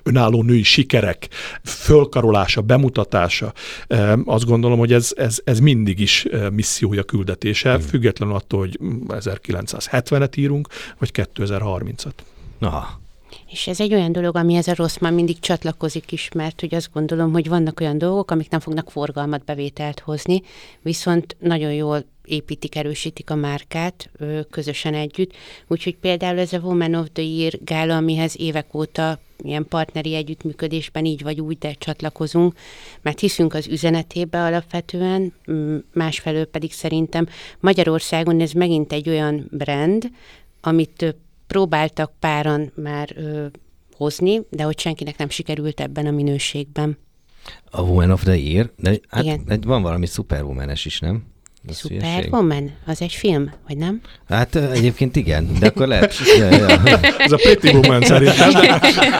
önálló 0.03 0.43
női 0.43 0.63
sikerek 0.63 1.29
fölkarolása, 1.65 2.61
bemutatása, 2.61 3.53
eh, 3.87 4.13
azt 4.25 4.45
gondolom, 4.45 4.79
hogy 4.79 4.93
ez, 4.93 5.13
ez, 5.17 5.41
ez 5.45 5.61
mindig 5.61 6.01
is 6.01 6.25
eh, 6.25 6.51
missziója, 6.51 7.03
küldetése, 7.03 7.75
hmm. 7.75 7.81
függetlenül 7.81 8.35
attól, 8.35 8.61
hogy 8.61 8.79
1970-et 9.09 10.37
írunk, 10.37 10.69
vagy 10.99 11.11
2030-at. 11.15 12.13
Aha. 12.59 13.05
És 13.51 13.67
ez 13.67 13.81
egy 13.81 13.95
olyan 13.95 14.13
dolog, 14.13 14.37
ami 14.37 14.55
ez 14.55 14.69
a 14.69 14.75
rossz 14.75 14.99
már 14.99 15.13
mindig 15.13 15.39
csatlakozik 15.39 16.13
is, 16.13 16.29
mert 16.35 16.61
hogy 16.61 16.75
azt 16.75 16.93
gondolom, 16.93 17.33
hogy 17.33 17.49
vannak 17.49 17.81
olyan 17.81 17.99
dolgok, 17.99 18.31
amik 18.31 18.51
nem 18.51 18.61
fognak 18.61 18.91
forgalmat, 18.91 19.45
bevételt 19.45 20.01
hozni, 20.01 20.43
viszont 20.83 21.37
nagyon 21.39 21.73
jól 21.73 22.05
építik, 22.25 22.77
erősítik 22.77 23.31
a 23.31 23.35
márkát 23.35 24.11
ö, 24.19 24.41
közösen 24.51 24.95
együtt. 24.95 25.33
Úgyhogy 25.67 25.97
például 25.97 26.39
ez 26.39 26.53
a 26.53 26.59
Woman 26.59 26.95
of 26.95 27.07
the 27.13 27.23
Year 27.23 27.53
gála, 27.65 27.97
amihez 27.97 28.35
évek 28.39 28.75
óta 28.75 29.19
ilyen 29.43 29.67
partneri 29.69 30.15
együttműködésben 30.15 31.05
így 31.05 31.23
vagy 31.23 31.41
úgy, 31.41 31.59
de 31.59 31.73
csatlakozunk, 31.73 32.55
mert 33.03 33.21
hiszünk 33.21 33.55
az 33.55 33.67
üzenetébe 33.67 34.45
alapvetően, 34.45 35.33
másfelől 35.93 36.45
pedig 36.45 36.73
szerintem 36.73 37.29
Magyarországon 37.61 38.41
ez 38.41 38.53
megint 38.53 38.93
egy 38.93 39.09
olyan 39.09 39.49
brand, 39.51 40.11
amit 40.61 41.17
próbáltak 41.47 42.13
páran 42.19 42.73
már 42.75 43.13
ö, 43.15 43.47
hozni, 43.97 44.41
de 44.51 44.63
hogy 44.63 44.79
senkinek 44.79 45.19
nem 45.19 45.29
sikerült 45.29 45.81
ebben 45.81 46.07
a 46.07 46.11
minőségben. 46.11 46.99
A 47.71 47.81
Woman 47.81 48.11
of 48.11 48.23
the 48.23 48.37
Year? 48.37 48.73
De 48.77 48.99
hát 49.09 49.25
Igen. 49.25 49.61
van 49.67 49.83
valami 49.83 50.07
Superwoman-es 50.07 50.85
is, 50.85 51.01
nem? 51.01 51.25
Superwoman? 51.73 52.71
Az 52.87 53.01
egy 53.03 53.13
film, 53.13 53.53
vagy 53.67 53.77
nem? 53.77 54.01
Hát 54.29 54.55
egyébként 54.57 55.17
igen, 55.17 55.49
de 55.59 55.67
akkor 55.67 55.87
lehet. 55.87 56.15
ja, 56.39 56.49
ja. 56.51 57.01
Ez 57.19 57.33
a 57.33 57.37
Pretty 57.37 57.69
Woman 57.69 58.03
szerintem. 58.03 58.51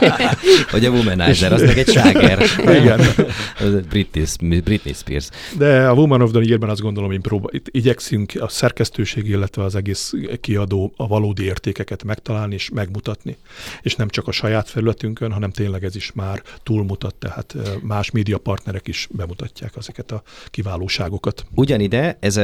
vagy 0.71 0.85
a 0.85 0.89
Womanizer, 0.89 1.53
az 1.53 1.61
meg 1.61 1.77
egy 1.77 1.89
ságer. 1.89 2.43
igen. 2.59 2.99
az 3.59 3.81
Britney, 3.89 4.59
Britney 4.59 4.93
Spears. 4.93 5.29
De 5.57 5.87
a 5.87 5.93
Woman 5.93 6.21
of 6.21 6.31
the 6.31 6.41
Year-ben 6.43 6.69
azt 6.69 6.81
gondolom, 6.81 7.09
hogy 7.09 7.19
próba, 7.19 7.49
itt 7.51 7.67
igyekszünk 7.71 8.31
a 8.39 8.47
szerkesztőség, 8.47 9.27
illetve 9.27 9.63
az 9.63 9.75
egész 9.75 10.13
kiadó 10.41 10.93
a 10.95 11.07
valódi 11.07 11.43
értékeket 11.43 12.03
megtalálni 12.03 12.53
és 12.53 12.69
megmutatni. 12.69 13.37
És 13.81 13.95
nem 13.95 14.09
csak 14.09 14.27
a 14.27 14.31
saját 14.31 14.69
felületünkön, 14.69 15.31
hanem 15.31 15.51
tényleg 15.51 15.83
ez 15.83 15.95
is 15.95 16.11
már 16.13 16.41
túlmutat, 16.63 17.15
tehát 17.15 17.55
más 17.81 18.11
média 18.11 18.37
partnerek 18.37 18.87
is 18.87 19.07
bemutatják 19.11 19.73
ezeket 19.77 20.11
a 20.11 20.21
kiválóságokat. 20.49 21.45
Ugyanide, 21.53 22.17
ez 22.19 22.36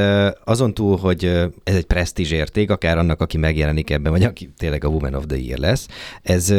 azon 0.44 0.74
túl, 0.74 0.98
hogy 0.98 1.26
ez 1.64 1.76
egy 1.76 1.86
presztízs 1.86 2.32
érték, 2.32 2.70
akár 2.70 2.98
annak, 2.98 3.22
aki 3.22 3.38
megjelenik 3.38 3.90
ebben, 3.90 4.12
vagy 4.12 4.24
aki 4.24 4.54
tényleg 4.58 4.84
a 4.84 4.88
Woman 4.88 5.14
of 5.14 5.26
the 5.28 5.38
Year 5.38 5.60
lesz, 5.60 5.88
ez 6.22 6.54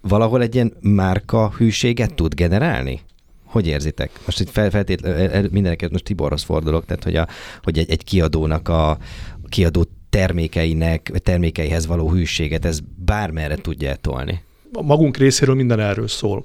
valahol 0.00 0.42
egy 0.42 0.54
ilyen 0.54 0.72
márka 0.80 1.52
hűséget 1.56 2.14
tud 2.14 2.34
generálni? 2.34 3.00
Hogy 3.44 3.66
érzitek? 3.66 4.10
Most 4.24 4.40
itt 4.40 4.50
feltétlenül 4.50 5.48
mindeneket 5.50 5.90
most 5.90 6.04
Tiborhoz 6.04 6.42
fordulok, 6.42 6.84
tehát 6.84 7.04
hogy, 7.04 7.16
a, 7.16 7.28
hogy 7.62 7.78
egy, 7.78 7.90
egy 7.90 8.04
kiadónak 8.04 8.68
a 8.68 8.98
kiadó 9.48 9.84
termékeinek, 10.10 11.10
termékeihez 11.22 11.86
való 11.86 12.10
hűséget, 12.10 12.64
ez 12.64 12.78
bármerre 13.04 13.56
tudja 13.56 13.94
tolni 13.94 14.32
a 14.32 14.53
magunk 14.82 15.16
részéről 15.16 15.54
minden 15.54 15.80
erről 15.80 16.08
szól. 16.08 16.44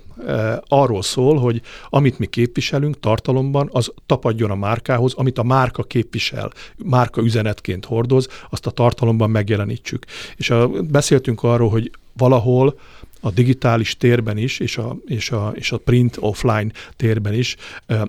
Arról 0.68 1.02
szól, 1.02 1.38
hogy 1.38 1.62
amit 1.90 2.20
mi 2.20 2.26
képviselünk 2.26 3.00
tartalomban, 3.00 3.70
az 3.72 3.92
tapadjon 4.06 4.52
a 4.52 4.56
márkához, 4.56 5.14
amit 5.14 5.38
a 5.38 5.44
márka 5.44 5.84
képvisel, 5.84 6.52
márka 6.78 7.22
üzenetként 7.22 7.86
hordoz, 7.86 8.28
azt 8.50 8.66
a 8.66 8.72
tartalomban 8.72 9.30
megjelenítsük. 9.30 10.06
És 10.36 10.50
a, 10.50 10.68
beszéltünk 10.68 11.44
arról, 11.44 11.70
hogy 11.70 11.92
valahol 12.14 12.80
a 13.20 13.32
digitális 13.32 13.98
térben 13.98 14.38
is, 14.38 14.60
és 14.60 14.78
a, 14.78 14.98
és 15.06 15.32
a, 15.32 15.52
és 15.56 15.72
a 15.72 15.78
print 15.78 16.18
offline 16.20 16.68
térben 16.96 17.34
is 17.34 17.56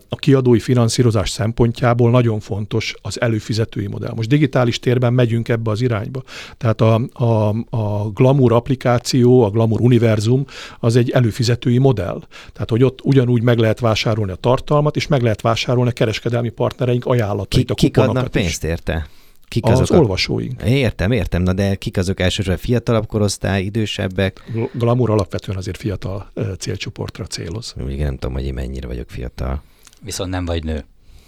a 0.08 0.16
kiadói 0.16 0.58
finanszírozás 0.58 1.30
szempontjából 1.30 2.10
nagyon 2.10 2.40
fontos 2.40 2.94
az 3.02 3.20
előfizetői 3.20 3.86
modell. 3.86 4.12
Most 4.14 4.28
digitális 4.28 4.78
térben 4.78 5.12
megyünk 5.12 5.48
ebbe 5.48 5.70
az 5.70 5.80
irányba. 5.80 6.22
Tehát 6.56 6.80
a, 6.80 7.00
a, 7.12 7.48
a 7.76 8.10
Glamour 8.14 8.52
applikáció, 8.52 9.42
a 9.42 9.50
Glamour 9.50 9.80
univerzum 9.80 10.44
az 10.78 10.96
egy 10.96 11.10
előfizetői 11.10 11.78
modell. 11.78 12.22
Tehát, 12.52 12.70
hogy 12.70 12.82
ott 12.82 13.00
ugyanúgy 13.02 13.42
meg 13.42 13.58
lehet 13.58 13.80
vásárolni 13.80 14.32
a 14.32 14.34
tartalmat, 14.34 14.96
és 14.96 15.06
meg 15.06 15.22
lehet 15.22 15.40
vásárolni 15.40 15.90
a 15.90 15.92
kereskedelmi 15.92 16.48
partnereink 16.48 17.06
ajánlatait, 17.06 17.66
Ki, 17.66 17.72
a 17.72 17.74
kik 17.74 17.98
adnak 17.98 18.24
is. 18.24 18.30
pénzt 18.30 18.64
érte? 18.64 19.08
Kik 19.50 19.64
Az 19.66 19.80
azok 19.80 19.96
a- 19.96 20.00
olvasóink. 20.00 20.62
Értem, 20.62 21.12
értem, 21.12 21.42
na 21.42 21.52
de 21.52 21.74
kik 21.74 21.96
azok 21.96 22.20
elsősorban 22.20 22.62
fiatalabb 22.62 23.06
korosztály, 23.06 23.62
idősebbek? 23.62 24.44
Gl- 24.52 24.70
Glamour 24.78 25.10
alapvetően 25.10 25.56
azért 25.56 25.76
fiatal 25.76 26.32
célcsoportra 26.58 27.24
céloz. 27.26 27.74
Igen, 27.88 28.06
nem 28.06 28.14
tudom, 28.16 28.34
hogy 28.34 28.44
én 28.44 28.54
mennyire 28.54 28.86
vagyok 28.86 29.10
fiatal. 29.10 29.62
Viszont 30.04 30.30
nem 30.30 30.44
vagy 30.44 30.64
nő. 30.64 30.84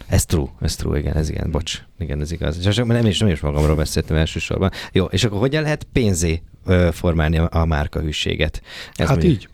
Ez 0.06 0.24
true, 0.26 0.46
ez 0.60 0.76
true, 0.76 0.98
igen, 0.98 1.16
ez 1.16 1.28
igen, 1.28 1.50
bocs, 1.50 1.82
igen, 1.98 2.20
ez 2.20 2.32
igaz. 2.32 2.66
És 2.66 2.74
csak 2.74 2.86
nem 2.86 3.06
is, 3.06 3.18
nem 3.18 3.28
is 3.28 3.40
magamról 3.40 3.76
beszéltem 3.76 4.16
elsősorban. 4.16 4.70
Jó, 4.92 5.04
és 5.04 5.24
akkor 5.24 5.38
hogyan 5.38 5.62
lehet 5.62 5.86
pénzé 5.92 6.42
formálni 6.90 7.38
a, 7.38 7.48
a 7.52 7.64
márkahűséget? 7.64 8.62
Ez 8.94 9.06
hát 9.06 9.16
mondjuk- 9.16 9.32
így. 9.42 9.48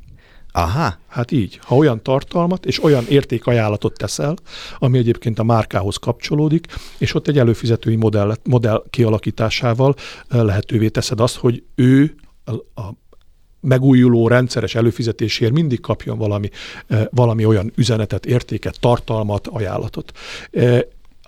Aha, 0.58 0.96
Hát 1.08 1.30
így, 1.30 1.58
ha 1.62 1.76
olyan 1.76 2.02
tartalmat 2.02 2.66
és 2.66 2.82
olyan 2.82 3.04
értékajánlatot 3.08 3.98
teszel, 3.98 4.36
ami 4.78 4.98
egyébként 4.98 5.38
a 5.38 5.42
márkához 5.42 5.96
kapcsolódik, 5.96 6.66
és 6.98 7.14
ott 7.14 7.28
egy 7.28 7.38
előfizetői 7.38 7.96
modell, 7.96 8.34
modell 8.44 8.84
kialakításával 8.90 9.94
eh, 10.28 10.42
lehetővé 10.42 10.88
teszed 10.88 11.20
azt, 11.20 11.36
hogy 11.36 11.62
ő 11.74 12.14
a, 12.74 12.90
megújuló 13.60 14.28
rendszeres 14.28 14.74
előfizetésért 14.74 15.52
mindig 15.52 15.80
kapjon 15.80 16.18
valami, 16.18 16.48
valami 17.10 17.44
olyan 17.44 17.72
üzenetet, 17.74 18.26
értéket, 18.26 18.80
tartalmat, 18.80 19.46
ajánlatot. 19.46 20.12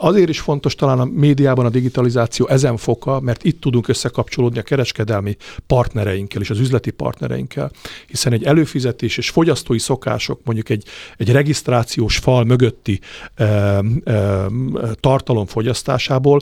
Eh, 0.01 0.07
Azért 0.07 0.29
is 0.29 0.41
fontos 0.41 0.75
talán 0.75 1.01
a 1.01 1.05
médiában 1.05 1.67
a 1.67 1.71
digitalizáció 1.71 2.49
ezen 2.49 2.77
foka, 2.77 3.21
mert 3.21 3.45
itt 3.45 3.61
tudunk 3.61 3.89
összekapcsolódni 3.89 4.59
a 4.59 4.63
kereskedelmi 4.63 5.37
partnereinkkel 5.67 6.41
és 6.41 6.51
az 6.51 6.59
üzleti 6.59 6.91
partnereinkkel, 6.91 7.71
hiszen 8.07 8.33
egy 8.33 8.45
előfizetés 8.45 9.17
és 9.17 9.31
fogyasztói 9.31 9.79
szokások, 9.79 10.41
mondjuk 10.45 10.69
egy, 10.69 10.85
egy 11.17 11.31
regisztrációs 11.31 12.17
fal 12.17 12.45
mögötti 12.45 13.01
ö, 13.37 13.79
ö, 14.05 14.47
tartalom 15.01 15.47
fogyasztásából 15.47 16.41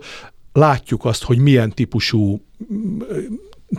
látjuk 0.52 1.04
azt, 1.04 1.24
hogy 1.24 1.38
milyen 1.38 1.74
típusú 1.74 2.40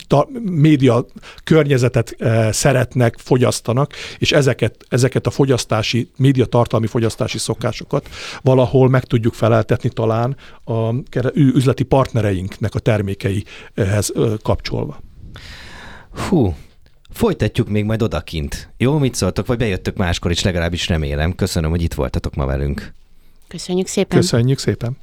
ta, 0.07 0.27
média 0.41 1.05
környezetet 1.43 2.15
e, 2.17 2.51
szeretnek, 2.51 3.17
fogyasztanak, 3.17 3.93
és 4.17 4.31
ezeket, 4.31 4.85
ezeket 4.89 5.27
a 5.27 5.29
fogyasztási, 5.29 6.11
média 6.17 6.45
tartalmi 6.45 6.87
fogyasztási 6.87 7.37
szokásokat 7.37 8.09
valahol 8.41 8.89
meg 8.89 9.03
tudjuk 9.03 9.33
feleltetni 9.33 9.89
talán 9.89 10.35
a 10.65 10.93
üzleti 11.33 11.83
partnereinknek 11.83 12.75
a 12.75 12.79
termékeihez 12.79 14.11
ö, 14.13 14.33
kapcsolva. 14.43 15.01
hú, 16.29 16.55
folytatjuk 17.09 17.69
még 17.69 17.85
majd 17.85 18.01
odakint. 18.01 18.69
Jó, 18.77 18.97
mit 18.97 19.15
szóltok, 19.15 19.45
vagy 19.45 19.57
bejöttök 19.57 19.97
máskor 19.97 20.31
is, 20.31 20.43
legalábbis 20.43 20.87
remélem. 20.87 21.35
Köszönöm, 21.35 21.69
hogy 21.69 21.81
itt 21.81 21.93
voltatok 21.93 22.35
ma 22.35 22.45
velünk. 22.45 22.93
Köszönjük 23.47 23.87
szépen. 23.87 24.19
Köszönjük 24.19 24.59
szépen! 24.59 24.97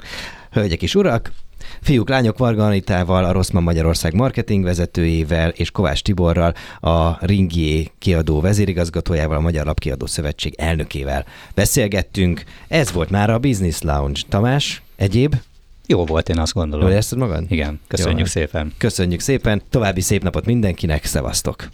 Hölgyek 0.50 0.82
és 0.82 0.94
urak, 0.94 1.32
fiúk, 1.80 2.08
lányok 2.08 2.38
Varga 2.38 2.64
Anitával, 2.66 3.24
a 3.24 3.32
Rosszman 3.32 3.62
Magyarország 3.62 4.14
marketing 4.14 4.64
vezetőjével 4.64 5.48
és 5.48 5.70
Kovács 5.70 6.02
Tiborral, 6.02 6.54
a 6.80 7.26
Ringié 7.26 7.90
kiadó 7.98 8.40
vezérigazgatójával, 8.40 9.36
a 9.36 9.40
Magyar 9.40 9.66
Lapkiadó 9.66 10.06
Szövetség 10.06 10.54
elnökével 10.56 11.24
beszélgettünk. 11.54 12.42
Ez 12.68 12.92
volt 12.92 13.10
már 13.10 13.30
a 13.30 13.38
Business 13.38 13.80
Lounge. 13.80 14.20
Tamás, 14.28 14.82
egyéb? 14.96 15.34
Jó 15.86 16.04
volt, 16.04 16.28
én 16.28 16.38
azt 16.38 16.52
gondolom. 16.52 16.86
Jól 16.86 16.94
érzted 16.94 17.18
magad? 17.18 17.44
Igen, 17.48 17.80
köszönjük 17.88 18.18
Jó, 18.18 18.24
szépen. 18.24 18.72
Köszönjük 18.78 19.20
szépen, 19.20 19.62
további 19.70 20.00
szép 20.00 20.22
napot 20.22 20.44
mindenkinek, 20.44 21.04
szevasztok! 21.04 21.68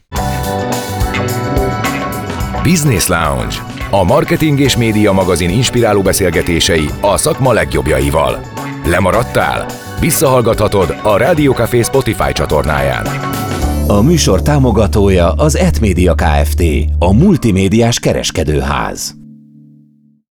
Business 2.62 3.06
Lounge. 3.06 3.54
A 3.90 4.04
marketing 4.04 4.60
és 4.60 4.76
média 4.76 5.12
magazin 5.12 5.50
inspiráló 5.50 6.02
beszélgetései 6.02 6.86
a 7.00 7.16
szakma 7.16 7.52
legjobbjaival. 7.52 8.61
Lemaradtál? 8.84 9.66
Visszahallgathatod 10.00 10.96
a 11.02 11.16
Rádiókafé 11.16 11.82
Spotify 11.82 12.32
csatornáján. 12.32 13.06
A 13.86 14.00
műsor 14.00 14.42
támogatója 14.42 15.32
az 15.32 15.56
Etmédia 15.56 16.14
Kft. 16.14 16.62
A 16.98 17.12
multimédiás 17.12 17.98
kereskedőház. 17.98 19.21